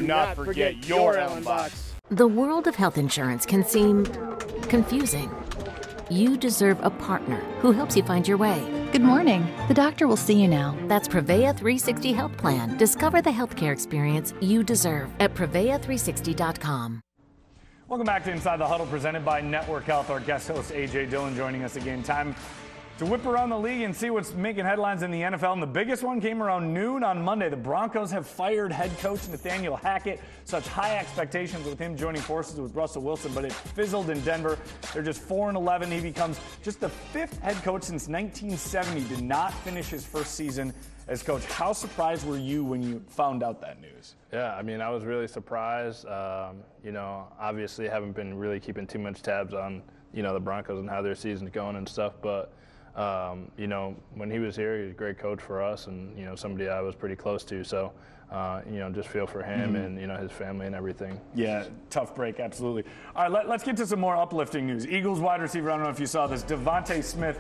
Not 0.06 0.36
forget 0.36 0.88
your 0.88 1.18
Ellen 1.18 1.44
box. 1.44 1.94
The 2.10 2.28
world 2.28 2.68
of 2.68 2.76
health 2.76 2.98
insurance 2.98 3.46
can 3.46 3.64
seem 3.64 4.06
confusing. 4.70 5.32
You 6.10 6.38
deserve 6.38 6.80
a 6.84 6.92
partner 6.92 7.38
who 7.62 7.72
helps 7.72 7.98
you 7.98 8.04
find 8.04 8.28
your 8.28 8.38
way. 8.38 8.64
Good 8.92 9.02
morning. 9.02 9.48
The 9.68 9.74
doctor 9.74 10.08
will 10.08 10.18
see 10.18 10.40
you 10.40 10.48
now. 10.48 10.78
That's 10.88 11.08
Prevea 11.08 11.58
360 11.58 12.14
Health 12.14 12.38
Plan. 12.38 12.78
Discover 12.78 13.24
the 13.24 13.32
healthcare 13.32 13.74
experience 13.74 14.34
you 14.40 14.64
deserve 14.64 15.10
at 15.20 15.34
Prevea360.com. 15.34 17.02
Welcome 17.88 18.06
back 18.06 18.24
to 18.24 18.32
Inside 18.32 18.58
the 18.58 18.68
Huddle, 18.68 18.88
presented 18.88 19.24
by 19.26 19.42
Network 19.42 19.84
Health. 19.84 20.10
Our 20.10 20.20
guest 20.20 20.48
host, 20.48 20.72
AJ 20.72 21.10
Dillon, 21.10 21.36
joining 21.36 21.64
us 21.64 21.76
again. 21.76 22.02
Time 22.04 22.36
to 22.98 23.06
whip 23.06 23.26
around 23.26 23.50
the 23.50 23.60
league 23.60 23.82
and 23.82 23.94
see 23.94 24.10
what's 24.10 24.34
making 24.34 24.64
headlines 24.64 25.04
in 25.04 25.12
the 25.12 25.20
NFL. 25.20 25.52
And 25.52 25.62
the 25.62 25.68
biggest 25.68 26.02
one 26.02 26.22
came 26.22 26.42
around 26.42 26.74
noon 26.74 27.04
on 27.04 27.22
Monday. 27.22 27.50
The 27.50 27.58
Broncos 27.58 28.10
have 28.12 28.26
fired 28.26 28.72
head 28.72 28.90
coach 29.00 29.28
Nathaniel 29.28 29.76
Hackett. 29.76 30.22
Such 30.46 30.66
high 30.68 30.98
expectations 30.98 31.66
with 31.66 31.78
him 31.78 31.98
joining 31.98 32.22
forces 32.22 32.58
with 32.60 32.74
Russell 32.74 33.02
Wilson, 33.02 33.34
but 33.34 33.44
it 33.44 33.52
fizzled 33.52 34.10
in 34.10 34.22
Denver. 34.22 34.58
They're 34.94 35.04
just 35.04 35.22
4 35.22 35.50
and 35.50 35.58
11. 35.58 35.92
He 35.92 36.00
becomes 36.00 36.40
just 36.64 36.80
the 36.80 36.88
fifth 36.88 37.38
head 37.40 37.58
coach 37.64 37.84
since 37.84 38.08
1970. 38.08 39.04
Did 39.14 39.22
not 39.24 39.54
finish 39.54 39.90
his 39.90 40.06
first 40.06 40.36
season 40.36 40.74
as 41.10 41.22
coach. 41.22 41.44
How 41.46 41.74
surprised 41.74 42.26
were 42.26 42.38
you 42.38 42.64
when 42.64 42.82
you 42.82 43.04
found 43.10 43.44
out 43.44 43.60
that 43.60 43.82
news? 43.82 44.16
Yeah, 44.32 44.56
I 44.56 44.62
mean, 44.62 44.80
I 44.80 44.90
was 44.90 45.04
really 45.04 45.28
surprised. 45.28 46.06
Um, 46.08 46.62
you 46.82 46.94
know, 46.94 47.28
obviously, 47.42 47.90
haven't 47.90 48.14
been 48.14 48.38
really 48.38 48.62
keeping 48.62 48.88
too 48.88 49.00
much 49.00 49.22
tabs 49.22 49.54
on 49.54 49.84
you 50.14 50.24
know 50.24 50.34
the 50.34 50.40
Broncos 50.40 50.80
and 50.80 50.90
how 50.90 51.02
their 51.02 51.16
season's 51.16 51.50
going 51.50 51.76
and 51.76 51.90
stuff, 51.90 52.14
but. 52.22 52.54
Um, 52.96 53.52
you 53.58 53.68
know, 53.68 53.96
when 54.14 54.32
he 54.32 54.40
was 54.40 54.56
here, 54.56 54.78
he 54.78 54.84
was 54.84 54.92
a 54.92 54.96
great 54.96 55.18
coach 55.18 55.42
for 55.42 55.62
us, 55.62 55.88
and 55.88 56.18
you 56.18 56.26
know, 56.26 56.36
somebody 56.36 56.70
I 56.70 56.80
was 56.82 56.96
pretty 56.96 57.16
close 57.16 57.44
to. 57.46 57.64
So, 57.64 57.92
uh, 58.32 58.62
you 58.70 58.80
know, 58.80 58.90
just 58.90 59.10
feel 59.10 59.28
for 59.28 59.44
him 59.44 59.74
Mhm. 59.74 59.86
and 59.86 60.00
you 60.00 60.08
know 60.08 60.16
his 60.16 60.32
family 60.32 60.66
and 60.66 60.74
everything. 60.74 61.20
Yeah, 61.34 61.66
tough 61.90 62.16
break, 62.16 62.40
absolutely. 62.40 62.84
All 63.16 63.24
right, 63.24 63.32
let, 63.32 63.50
us 63.50 63.64
get 63.64 63.76
to 63.78 63.86
some 63.86 64.00
more 64.00 64.16
uplifting 64.16 64.66
news. 64.66 64.88
Eagles 64.88 65.20
wide 65.20 65.42
receiver, 65.42 65.72
I 65.72 65.76
don't 65.76 65.84
know 65.84 65.90
if 65.90 66.00
you 66.00 66.06
saw 66.06 66.26
this, 66.26 66.44
DeVonta 66.44 67.04
Smith. 67.04 67.40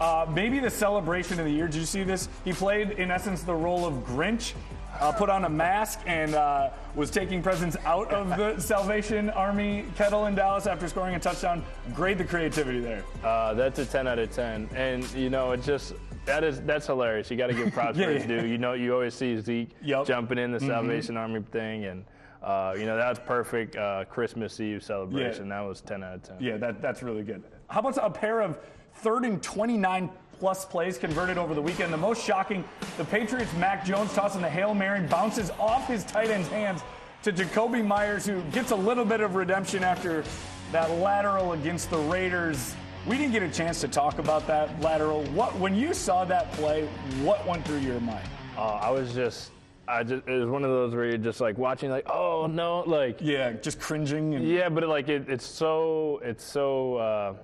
Uh, 0.00 0.26
maybe 0.28 0.58
the 0.58 0.70
celebration 0.70 1.38
of 1.38 1.46
the 1.46 1.52
year. 1.52 1.66
Did 1.66 1.76
you 1.76 1.86
see 1.86 2.02
this? 2.02 2.28
He 2.44 2.52
played, 2.52 2.90
in 2.92 3.10
essence, 3.12 3.42
the 3.42 3.54
role 3.54 3.86
of 3.86 3.94
Grinch. 4.04 4.52
Uh, 5.00 5.10
put 5.12 5.28
on 5.28 5.44
a 5.44 5.48
mask 5.48 6.00
and 6.06 6.34
uh, 6.34 6.70
was 6.94 7.10
taking 7.10 7.42
presents 7.42 7.76
out 7.84 8.10
of 8.12 8.28
the 8.36 8.58
Salvation 8.60 9.28
Army 9.30 9.84
kettle 9.96 10.26
in 10.26 10.34
Dallas 10.34 10.66
after 10.66 10.88
scoring 10.88 11.14
a 11.16 11.18
touchdown. 11.18 11.64
Grade 11.94 12.18
the 12.18 12.24
creativity 12.24 12.78
there. 12.80 13.02
Uh, 13.24 13.54
that's 13.54 13.78
a 13.80 13.86
10 13.86 14.06
out 14.06 14.18
of 14.18 14.30
10, 14.30 14.68
and 14.74 15.04
you 15.14 15.30
know, 15.30 15.50
it 15.52 15.62
just 15.62 15.94
that 16.26 16.44
is 16.44 16.60
that's 16.62 16.86
hilarious. 16.86 17.30
You 17.30 17.36
got 17.36 17.48
to 17.48 17.54
give 17.54 17.72
props 17.74 17.98
Yeah, 17.98 18.06
it's 18.06 18.24
yeah. 18.26 18.40
due. 18.42 18.46
You 18.46 18.56
know, 18.56 18.72
you 18.74 18.94
always 18.94 19.14
see 19.14 19.38
Zeke 19.40 19.70
jumping 20.06 20.38
in 20.38 20.52
the 20.52 20.58
Mhm. 20.58 20.68
Salvation 20.68 21.16
Army 21.16 21.42
thing, 21.50 21.84
and 21.86 22.04
uh, 22.42 22.74
you 22.78 22.86
know 22.86 22.96
that 22.96 23.08
was 23.08 23.18
perfect 23.18 23.74
uh, 23.76 24.04
Christmas 24.04 24.60
Eve 24.60 24.82
celebration. 24.82 25.48
That 25.48 25.60
was 25.62 25.80
10 25.80 26.04
out 26.04 26.14
of 26.14 26.22
10. 26.22 26.36
Yeah, 26.40 26.56
that, 26.58 26.80
that's 26.80 27.02
really 27.02 27.24
good. 27.24 27.42
How 27.68 27.80
about 27.80 27.98
a 28.00 28.10
pair 28.10 28.40
of 28.42 28.58
third 28.96 29.24
and 29.24 29.42
29 29.42 30.08
plus 30.38 30.64
plays 30.64 30.98
converted 30.98 31.38
over 31.38 31.54
the 31.54 31.62
weekend? 31.62 31.92
The 31.92 31.96
most 31.96 32.24
shocking, 32.24 32.64
the 32.96 33.04
Patriots' 33.04 33.52
Mac 33.54 33.84
Jones 33.84 34.12
tossing 34.12 34.42
the 34.42 34.50
Hail 34.50 34.74
Mary, 34.74 35.00
bounces 35.06 35.50
off 35.58 35.88
his 35.88 36.04
tight 36.04 36.30
end's 36.30 36.48
hands 36.48 36.82
to 37.22 37.32
Jakobi 37.32 37.84
Meyers, 37.84 38.26
who 38.26 38.42
gets 38.52 38.70
a 38.70 38.76
little 38.76 39.04
bit 39.04 39.20
of 39.20 39.34
redemption 39.34 39.82
after 39.82 40.24
that 40.72 40.90
lateral 40.98 41.52
against 41.52 41.90
the 41.90 41.98
Raiders. 41.98 42.74
We 43.06 43.16
didn't 43.18 43.32
get 43.32 43.42
a 43.42 43.50
chance 43.50 43.80
to 43.82 43.88
talk 43.88 44.18
about 44.18 44.46
that 44.46 44.80
lateral. 44.80 45.24
What 45.26 45.54
when 45.58 45.74
you 45.74 45.92
saw 45.94 46.24
that 46.24 46.52
play, 46.52 46.86
what 47.22 47.46
went 47.46 47.64
through 47.66 47.78
your 47.78 48.00
mind? 48.00 48.26
Uh, 48.56 48.60
I 48.60 48.90
was 48.90 49.14
just, 49.14 49.50
I 49.86 50.02
just, 50.02 50.26
it 50.26 50.38
was 50.38 50.48
one 50.48 50.64
of 50.64 50.70
those 50.70 50.94
where 50.94 51.04
you're 51.06 51.18
just 51.18 51.40
like 51.40 51.58
watching, 51.58 51.90
like, 51.90 52.08
oh 52.08 52.46
no, 52.46 52.80
like, 52.86 53.18
yeah, 53.20 53.52
just 53.52 53.78
cringing. 53.78 54.34
And- 54.34 54.48
yeah, 54.48 54.68
but 54.68 54.88
like 54.88 55.08
it, 55.08 55.28
it's 55.28 55.46
so, 55.46 56.20
it's 56.24 56.44
so, 56.44 56.96
uh, 56.96 57.34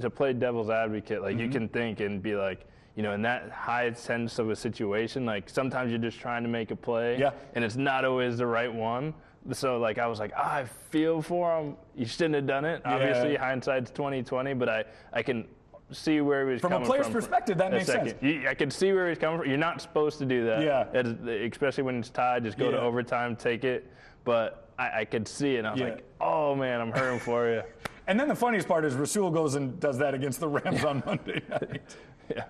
to 0.00 0.10
play 0.10 0.32
devil's 0.32 0.70
advocate, 0.70 1.22
like 1.22 1.38
you 1.38 1.48
Mhm. 1.48 1.52
can 1.52 1.68
think 1.68 2.00
and 2.00 2.22
be 2.22 2.34
like, 2.34 2.66
you 2.94 3.02
know, 3.02 3.12
in 3.12 3.22
that 3.22 3.50
high 3.50 3.92
sense 3.92 4.38
of 4.38 4.50
a 4.50 4.56
situation, 4.56 5.24
like 5.26 5.48
sometimes 5.48 5.90
you're 5.90 6.00
just 6.00 6.18
trying 6.20 6.42
to 6.42 6.48
make 6.48 6.70
a 6.70 6.76
play, 6.76 7.18
Yeah. 7.18 7.30
and 7.54 7.64
it's 7.64 7.76
not 7.76 8.04
always 8.04 8.38
the 8.38 8.46
right 8.46 8.72
one. 8.72 9.14
So 9.52 9.78
like 9.78 9.98
I 9.98 10.06
was 10.06 10.18
like, 10.18 10.32
ah, 10.36 10.56
I 10.56 10.64
feel 10.64 11.22
for 11.22 11.56
him. 11.58 11.76
You 11.94 12.06
shouldn't 12.06 12.34
have 12.34 12.46
done 12.46 12.64
it. 12.64 12.82
Yeah. 12.84 12.94
Obviously, 12.94 13.36
hindsight's 13.36 13.90
2020, 13.92 14.54
but 14.54 14.68
I, 14.68 14.84
I 15.12 15.22
can 15.22 15.46
see 15.90 16.20
where 16.20 16.46
he 16.46 16.52
was 16.54 16.60
From 16.60 16.72
a 16.72 16.74
coming 16.76 16.88
player's 16.88 17.06
from. 17.06 17.14
perspective, 17.14 17.56
that 17.58 17.70
makes 17.72 17.86
second. 17.86 18.08
sense. 18.10 18.22
You- 18.22 18.48
I 18.48 18.54
can 18.54 18.70
see 18.70 18.92
where 18.92 19.08
he's 19.08 19.16
coming 19.18 19.40
from. 19.40 19.48
You're 19.48 19.56
not 19.58 19.80
supposed 19.80 20.18
to 20.18 20.26
do 20.26 20.44
that. 20.46 20.62
Yeah. 20.62 20.86
It's- 20.92 21.14
especially 21.52 21.84
when 21.84 21.98
it's 22.00 22.10
tied, 22.10 22.44
just 22.44 22.58
go 22.58 22.70
to 22.70 22.78
overtime, 22.80 23.36
take 23.36 23.64
it. 23.64 23.90
But 24.24 24.68
I, 24.78 25.00
I 25.00 25.04
could 25.06 25.26
see 25.26 25.54
it, 25.54 25.58
and 25.60 25.66
I 25.68 25.70
was 25.72 25.80
Yeah. 25.80 25.88
like, 25.90 26.04
oh 26.20 26.54
man, 26.54 26.80
I'm 26.80 26.90
hurting 26.90 27.20
for 27.20 27.48
you. 27.48 27.62
And 28.08 28.18
then 28.18 28.26
the 28.26 28.34
funniest 28.34 28.66
part 28.66 28.84
is 28.84 28.94
Rasul 28.94 29.30
goes 29.30 29.54
and 29.54 29.78
does 29.78 29.98
that 29.98 30.14
against 30.14 30.40
the 30.40 30.48
Rams 30.48 30.84
on 30.84 31.02
Monday 31.06 31.42
night. 31.48 31.96
yeah. 32.34 32.44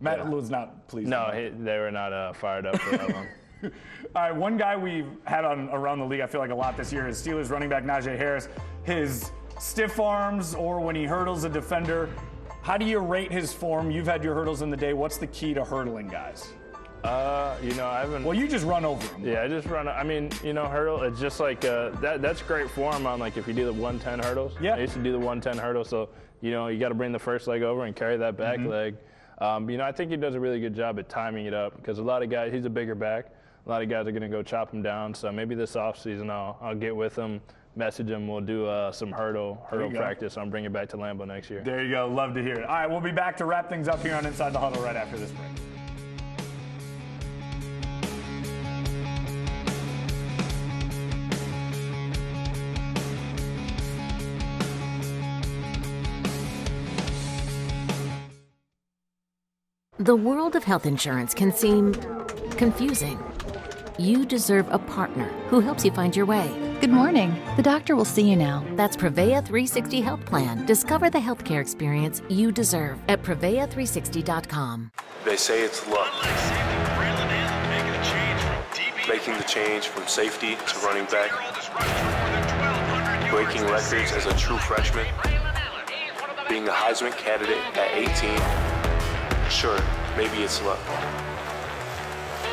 Matt 0.00 0.18
Yeah. 0.18 0.28
was 0.28 0.48
not 0.48 0.86
pleased. 0.88 1.08
No, 1.10 1.30
he, 1.34 1.48
they 1.48 1.78
were 1.78 1.90
not 1.90 2.12
uh, 2.12 2.32
fired 2.32 2.64
up 2.66 2.78
for 2.80 2.96
that 2.96 3.12
one. 3.12 3.28
All 4.16 4.22
right, 4.22 4.34
one 4.34 4.56
guy 4.56 4.76
we've 4.76 5.08
had 5.24 5.44
on 5.44 5.68
around 5.70 5.98
the 5.98 6.06
league, 6.06 6.22
I 6.22 6.26
feel 6.26 6.40
like 6.40 6.50
a 6.50 6.54
lot 6.54 6.76
this 6.78 6.90
year, 6.92 7.06
is 7.08 7.20
Steelers 7.20 7.50
running 7.50 7.68
back 7.68 7.84
Najee 7.84 8.16
Harris. 8.16 8.48
His 8.84 9.32
stiff 9.58 10.00
arms, 10.00 10.54
or 10.54 10.80
when 10.80 10.96
he 10.96 11.04
hurdles 11.04 11.44
a 11.44 11.48
defender. 11.50 12.08
How 12.62 12.78
do 12.78 12.86
you 12.86 12.98
rate 13.00 13.30
his 13.32 13.52
form? 13.52 13.90
You've 13.90 14.06
had 14.06 14.24
your 14.24 14.34
hurdles 14.34 14.62
in 14.62 14.70
the 14.70 14.76
day. 14.76 14.92
What's 14.94 15.18
the 15.18 15.26
key 15.26 15.52
to 15.54 15.64
hurdling 15.64 16.08
guys? 16.08 16.52
Uh, 17.04 17.56
you 17.62 17.72
know, 17.74 17.86
I 17.86 18.00
haven't. 18.00 18.24
Well, 18.24 18.36
you 18.36 18.46
just 18.46 18.66
run 18.66 18.84
over 18.84 19.06
him. 19.14 19.26
Yeah, 19.26 19.42
I 19.42 19.48
just 19.48 19.66
run. 19.66 19.88
I 19.88 20.02
mean, 20.04 20.30
you 20.44 20.52
know, 20.52 20.66
hurdle. 20.66 21.02
It's 21.02 21.18
just 21.20 21.40
like 21.40 21.64
uh, 21.64 21.90
that. 22.00 22.20
That's 22.20 22.42
great 22.42 22.70
form 22.70 23.06
on 23.06 23.18
like 23.18 23.36
if 23.36 23.48
you 23.48 23.54
do 23.54 23.64
the 23.64 23.72
110 23.72 24.18
hurdles. 24.20 24.52
Yeah. 24.60 24.74
I 24.74 24.80
used 24.80 24.94
to 24.94 25.02
do 25.02 25.12
the 25.12 25.18
110 25.18 25.56
hurdles, 25.62 25.88
so 25.88 26.10
you 26.42 26.50
know 26.50 26.68
you 26.68 26.78
got 26.78 26.90
to 26.90 26.94
bring 26.94 27.12
the 27.12 27.18
first 27.18 27.46
leg 27.46 27.62
over 27.62 27.84
and 27.86 27.96
carry 27.96 28.16
that 28.18 28.36
back 28.36 28.58
Mhm. 28.58 28.68
leg. 28.68 28.96
Um, 29.38 29.70
you 29.70 29.78
know, 29.78 29.84
I 29.84 29.92
think 29.92 30.10
he 30.10 30.18
does 30.18 30.34
a 30.34 30.40
really 30.40 30.60
good 30.60 30.74
job 30.74 30.98
at 30.98 31.08
timing 31.08 31.46
it 31.46 31.54
up 31.54 31.74
because 31.76 31.98
a 31.98 32.02
lot 32.02 32.22
of 32.22 32.28
guys. 32.28 32.52
He's 32.52 32.66
a 32.66 32.70
bigger 32.70 32.94
back. 32.94 33.26
A 33.66 33.68
lot 33.68 33.82
of 33.82 33.88
guys 33.88 34.06
are 34.06 34.12
going 34.12 34.22
to 34.22 34.28
go 34.28 34.42
chop 34.42 34.70
him 34.72 34.82
down. 34.82 35.14
So 35.14 35.32
maybe 35.32 35.54
this 35.54 35.76
offseason 35.76 36.28
I'll 36.30 36.58
I'll 36.60 36.74
get 36.74 36.94
with 36.94 37.16
him, 37.16 37.40
message 37.76 38.10
him. 38.10 38.28
We'll 38.28 38.40
do 38.42 38.66
uh, 38.66 38.92
some 38.92 39.10
hurdle 39.10 39.66
hurdle 39.70 39.90
practice. 39.90 40.36
I'll 40.36 40.44
bring 40.44 40.66
it 40.66 40.72
back 40.74 40.90
to 40.90 40.98
Lambeau 40.98 41.26
next 41.26 41.48
year. 41.48 41.62
There 41.62 41.82
you 41.82 41.90
go. 41.90 42.08
Love 42.08 42.34
to 42.34 42.42
hear 42.42 42.56
it. 42.56 42.64
All 42.64 42.74
right, 42.76 42.90
we'll 42.90 43.00
be 43.00 43.10
back 43.12 43.38
to 43.38 43.46
wrap 43.46 43.70
things 43.70 43.88
up 43.88 44.02
here 44.02 44.14
on 44.14 44.26
Inside 44.26 44.52
the 44.52 44.58
Huddle 44.58 44.82
right 44.82 44.96
after 44.96 45.16
this 45.16 45.30
break. 45.30 45.48
The 60.10 60.16
world 60.16 60.56
of 60.56 60.64
health 60.64 60.86
insurance 60.86 61.34
can 61.34 61.52
seem 61.52 61.94
confusing. 62.56 63.16
You 63.96 64.26
deserve 64.26 64.66
a 64.72 64.78
partner 64.80 65.26
who 65.50 65.60
helps 65.60 65.84
you 65.84 65.92
find 65.92 66.16
your 66.16 66.26
way. 66.26 66.50
Good 66.80 66.90
morning. 66.90 67.32
The 67.54 67.62
doctor 67.62 67.94
will 67.94 68.04
see 68.04 68.28
you 68.28 68.34
now. 68.34 68.66
That's 68.74 68.96
Prevea 68.96 69.46
360 69.46 70.00
Health 70.00 70.26
Plan. 70.26 70.66
Discover 70.66 71.10
the 71.10 71.20
healthcare 71.20 71.60
experience 71.60 72.22
you 72.28 72.50
deserve 72.50 72.98
at 73.06 73.22
Prevea360.com. 73.22 74.90
They 75.24 75.36
say 75.36 75.62
it's 75.62 75.86
luck. 75.86 76.12
Making 79.08 79.34
the 79.36 79.44
change 79.44 79.86
from 79.86 80.08
safety 80.08 80.56
to 80.56 80.78
running 80.80 81.04
back. 81.04 81.30
Breaking 83.30 83.62
records 83.62 84.10
as 84.10 84.26
a 84.26 84.36
true 84.36 84.58
freshman. 84.58 85.06
Being 86.48 86.66
a 86.66 86.72
Heisman 86.72 87.16
candidate 87.16 87.62
at 87.76 87.94
18. 87.94 88.70
Sure, 89.50 89.80
maybe 90.16 90.42
it's 90.42 90.62
luck. 90.62 90.80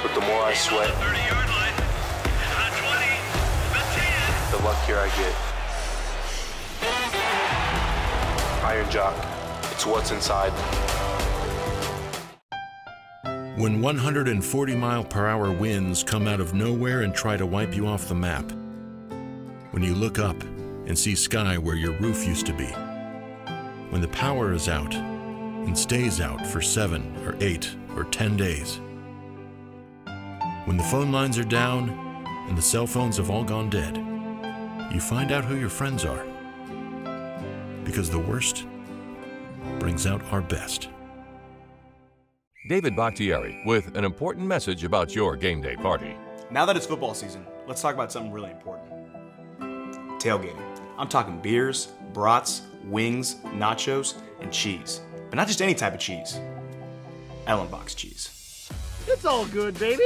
But 0.03 0.13
the 0.13 0.21
more 0.21 0.41
I 0.43 0.53
sweat, 0.53 0.93
the 4.51 4.63
luckier 4.63 4.99
I 4.99 5.07
get. 5.17 5.35
Iron 8.63 8.89
Jock, 8.89 9.15
it's 9.71 9.85
what's 9.85 10.11
inside. 10.11 10.51
When 13.57 13.81
140 13.81 14.75
mile 14.75 15.03
per 15.03 15.25
hour 15.25 15.51
winds 15.51 16.03
come 16.03 16.27
out 16.27 16.39
of 16.39 16.53
nowhere 16.53 17.01
and 17.01 17.13
try 17.13 17.37
to 17.37 17.45
wipe 17.45 17.75
you 17.75 17.87
off 17.87 18.07
the 18.07 18.15
map. 18.15 18.51
When 19.71 19.81
you 19.81 19.95
look 19.95 20.19
up 20.19 20.39
and 20.85 20.97
see 20.97 21.15
sky 21.15 21.57
where 21.57 21.75
your 21.75 21.93
roof 21.99 22.27
used 22.27 22.45
to 22.45 22.53
be. 22.53 22.67
When 23.89 24.01
the 24.01 24.09
power 24.09 24.53
is 24.53 24.69
out 24.69 24.93
and 25.67 25.77
stays 25.77 26.19
out 26.19 26.45
for 26.47 26.61
seven 26.61 27.15
or 27.25 27.35
eight 27.39 27.75
or 27.95 28.05
ten 28.05 28.35
days. 28.35 28.79
When 30.65 30.77
the 30.77 30.83
phone 30.83 31.11
lines 31.11 31.37
are 31.37 31.43
down 31.43 31.89
and 32.47 32.57
the 32.57 32.61
cell 32.61 32.87
phones 32.87 33.17
have 33.17 33.29
all 33.29 33.43
gone 33.43 33.69
dead. 33.69 33.97
You 34.91 34.99
find 34.99 35.31
out 35.31 35.45
who 35.45 35.55
your 35.55 35.69
friends 35.69 36.05
are. 36.05 36.25
Because 37.83 38.09
the 38.09 38.19
worst 38.19 38.65
brings 39.79 40.07
out 40.07 40.23
our 40.31 40.41
best. 40.41 40.89
David 42.67 42.95
Bakhtiari 42.95 43.61
with 43.65 43.95
an 43.95 44.03
important 44.03 44.47
message 44.47 44.83
about 44.83 45.13
your 45.13 45.35
game 45.35 45.61
day 45.61 45.75
party. 45.75 46.15
Now 46.49 46.65
that 46.65 46.75
it's 46.75 46.85
football 46.85 47.13
season, 47.13 47.45
let's 47.67 47.81
talk 47.81 47.93
about 47.93 48.11
something 48.11 48.31
really 48.31 48.51
important 48.51 48.97
tailgating. 50.19 50.61
I'm 50.97 51.07
talking 51.07 51.39
beers, 51.39 51.89
brats, 52.13 52.63
wings, 52.85 53.35
nachos, 53.45 54.15
and 54.41 54.51
cheese. 54.51 55.01
But 55.29 55.35
not 55.35 55.47
just 55.47 55.61
any 55.61 55.75
type 55.75 55.93
of 55.93 55.99
cheese. 55.99 56.39
Ellenbox 57.45 57.95
cheese. 57.95 58.69
It's 59.07 59.25
all 59.25 59.45
good, 59.47 59.77
baby. 59.79 60.03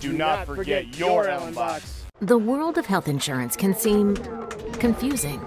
Do 0.00 0.12
not 0.12 0.46
forget 0.46 0.98
your 0.98 1.28
Ellen 1.28 1.52
box. 1.52 2.04
The 2.20 2.38
world 2.38 2.78
of 2.78 2.86
health 2.86 3.06
insurance 3.06 3.54
can 3.54 3.74
seem 3.74 4.16
confusing. 4.74 5.44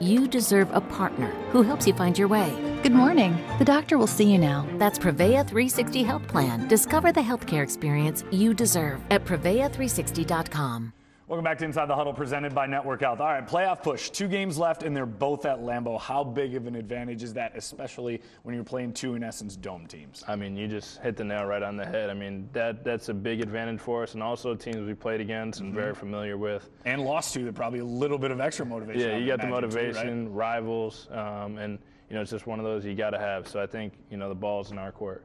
You 0.00 0.28
deserve 0.28 0.70
a 0.72 0.80
partner 0.80 1.28
who 1.50 1.62
helps 1.62 1.86
you 1.86 1.94
find 1.94 2.18
your 2.18 2.28
way. 2.28 2.69
Good 2.82 2.92
morning. 2.92 3.36
The 3.58 3.64
doctor 3.64 3.98
will 3.98 4.06
see 4.06 4.30
you 4.32 4.38
now. 4.38 4.66
That's 4.78 4.98
Prevea 4.98 5.46
360 5.46 6.02
Health 6.02 6.26
Plan. 6.26 6.66
Discover 6.66 7.12
the 7.12 7.20
healthcare 7.20 7.62
experience 7.62 8.24
you 8.30 8.54
deserve 8.54 9.00
at 9.10 9.24
Prevea360.com. 9.26 10.92
Welcome 11.28 11.44
back 11.44 11.58
to 11.58 11.64
Inside 11.64 11.86
the 11.86 11.94
Huddle, 11.94 12.12
presented 12.12 12.52
by 12.54 12.66
Network 12.66 13.02
Health. 13.02 13.20
All 13.20 13.26
right, 13.28 13.46
playoff 13.46 13.82
push. 13.84 14.10
Two 14.10 14.26
games 14.26 14.58
left, 14.58 14.82
and 14.82 14.96
they're 14.96 15.06
both 15.06 15.46
at 15.46 15.58
Lambeau. 15.60 16.00
How 16.00 16.24
big 16.24 16.56
of 16.56 16.66
an 16.66 16.74
advantage 16.74 17.22
is 17.22 17.32
that, 17.34 17.52
especially 17.54 18.20
when 18.42 18.52
you're 18.54 18.64
playing 18.64 18.94
two, 18.94 19.14
in 19.14 19.22
essence, 19.22 19.54
dome 19.54 19.86
teams? 19.86 20.24
I 20.26 20.34
mean, 20.34 20.56
you 20.56 20.66
just 20.66 21.00
hit 21.02 21.16
the 21.16 21.22
nail 21.22 21.44
right 21.44 21.62
on 21.62 21.76
the 21.76 21.86
head. 21.86 22.10
I 22.10 22.14
mean, 22.14 22.48
that 22.52 22.82
that's 22.82 23.10
a 23.10 23.14
big 23.14 23.40
advantage 23.42 23.78
for 23.78 24.02
us, 24.02 24.14
and 24.14 24.22
also 24.24 24.56
teams 24.56 24.78
we 24.88 24.94
played 24.94 25.20
against 25.20 25.60
and 25.60 25.68
Mm-hmm. 25.70 25.78
very 25.80 25.94
familiar 25.94 26.36
with. 26.36 26.68
And 26.84 27.02
lost 27.02 27.32
to, 27.34 27.44
that 27.44 27.54
probably 27.54 27.78
a 27.78 27.84
little 27.84 28.18
bit 28.18 28.32
of 28.32 28.40
extra 28.40 28.66
motivation. 28.66 29.00
Yeah, 29.02 29.16
you 29.18 29.30
would 29.30 29.38
got 29.38 29.40
the 29.40 29.46
imagine, 29.54 29.70
too, 29.70 29.76
right? 29.76 29.84
motivation, 29.94 30.32
rivals, 30.32 31.08
um, 31.12 31.58
and 31.58 31.78
you 32.10 32.16
know 32.16 32.22
it's 32.22 32.30
just 32.30 32.46
one 32.46 32.58
of 32.58 32.64
those 32.66 32.84
you 32.84 32.94
got 32.94 33.10
to 33.10 33.18
have. 33.18 33.48
So 33.48 33.62
I 33.62 33.66
think 33.66 33.94
you 34.10 34.16
know 34.18 34.28
the 34.28 34.34
ball's 34.34 34.70
in 34.72 34.78
our 34.78 34.92
court. 34.92 35.24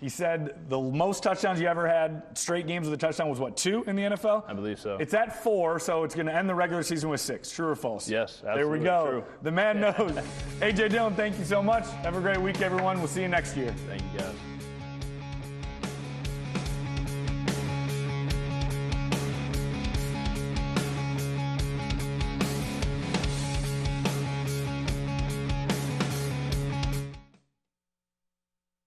He 0.00 0.08
said 0.08 0.68
the 0.70 0.80
most 0.80 1.22
touchdowns 1.22 1.60
you 1.60 1.66
ever 1.66 1.86
had, 1.86 2.22
straight 2.32 2.66
games 2.66 2.88
with 2.88 2.94
a 2.94 3.06
touchdown, 3.06 3.28
was 3.28 3.38
what, 3.38 3.54
two 3.54 3.84
in 3.86 3.96
the 3.96 4.02
NFL? 4.02 4.44
I 4.48 4.54
believe 4.54 4.80
so. 4.80 4.96
It's 4.98 5.12
at 5.12 5.42
four, 5.42 5.78
so 5.78 6.04
it's 6.04 6.14
going 6.14 6.26
to 6.26 6.34
end 6.34 6.48
the 6.48 6.54
regular 6.54 6.82
season 6.82 7.10
with 7.10 7.20
six. 7.20 7.50
True 7.50 7.68
or 7.68 7.74
false? 7.76 8.08
Yes, 8.08 8.40
There 8.42 8.66
we 8.66 8.78
go. 8.78 9.06
true. 9.10 9.24
The 9.42 9.50
man 9.50 9.78
knows. 9.78 9.92
AJ 10.60 10.88
Dillon, 10.92 11.14
thank 11.14 11.38
you 11.38 11.44
so 11.44 11.62
much. 11.62 11.86
Have 12.02 12.16
a 12.16 12.20
great 12.20 12.40
week, 12.40 12.62
everyone. 12.62 12.96
We'll 12.98 13.08
see 13.08 13.20
you 13.20 13.28
next 13.28 13.58
year. 13.58 13.74
Thank 13.86 14.00
you, 14.14 14.20
guys. 14.20 14.34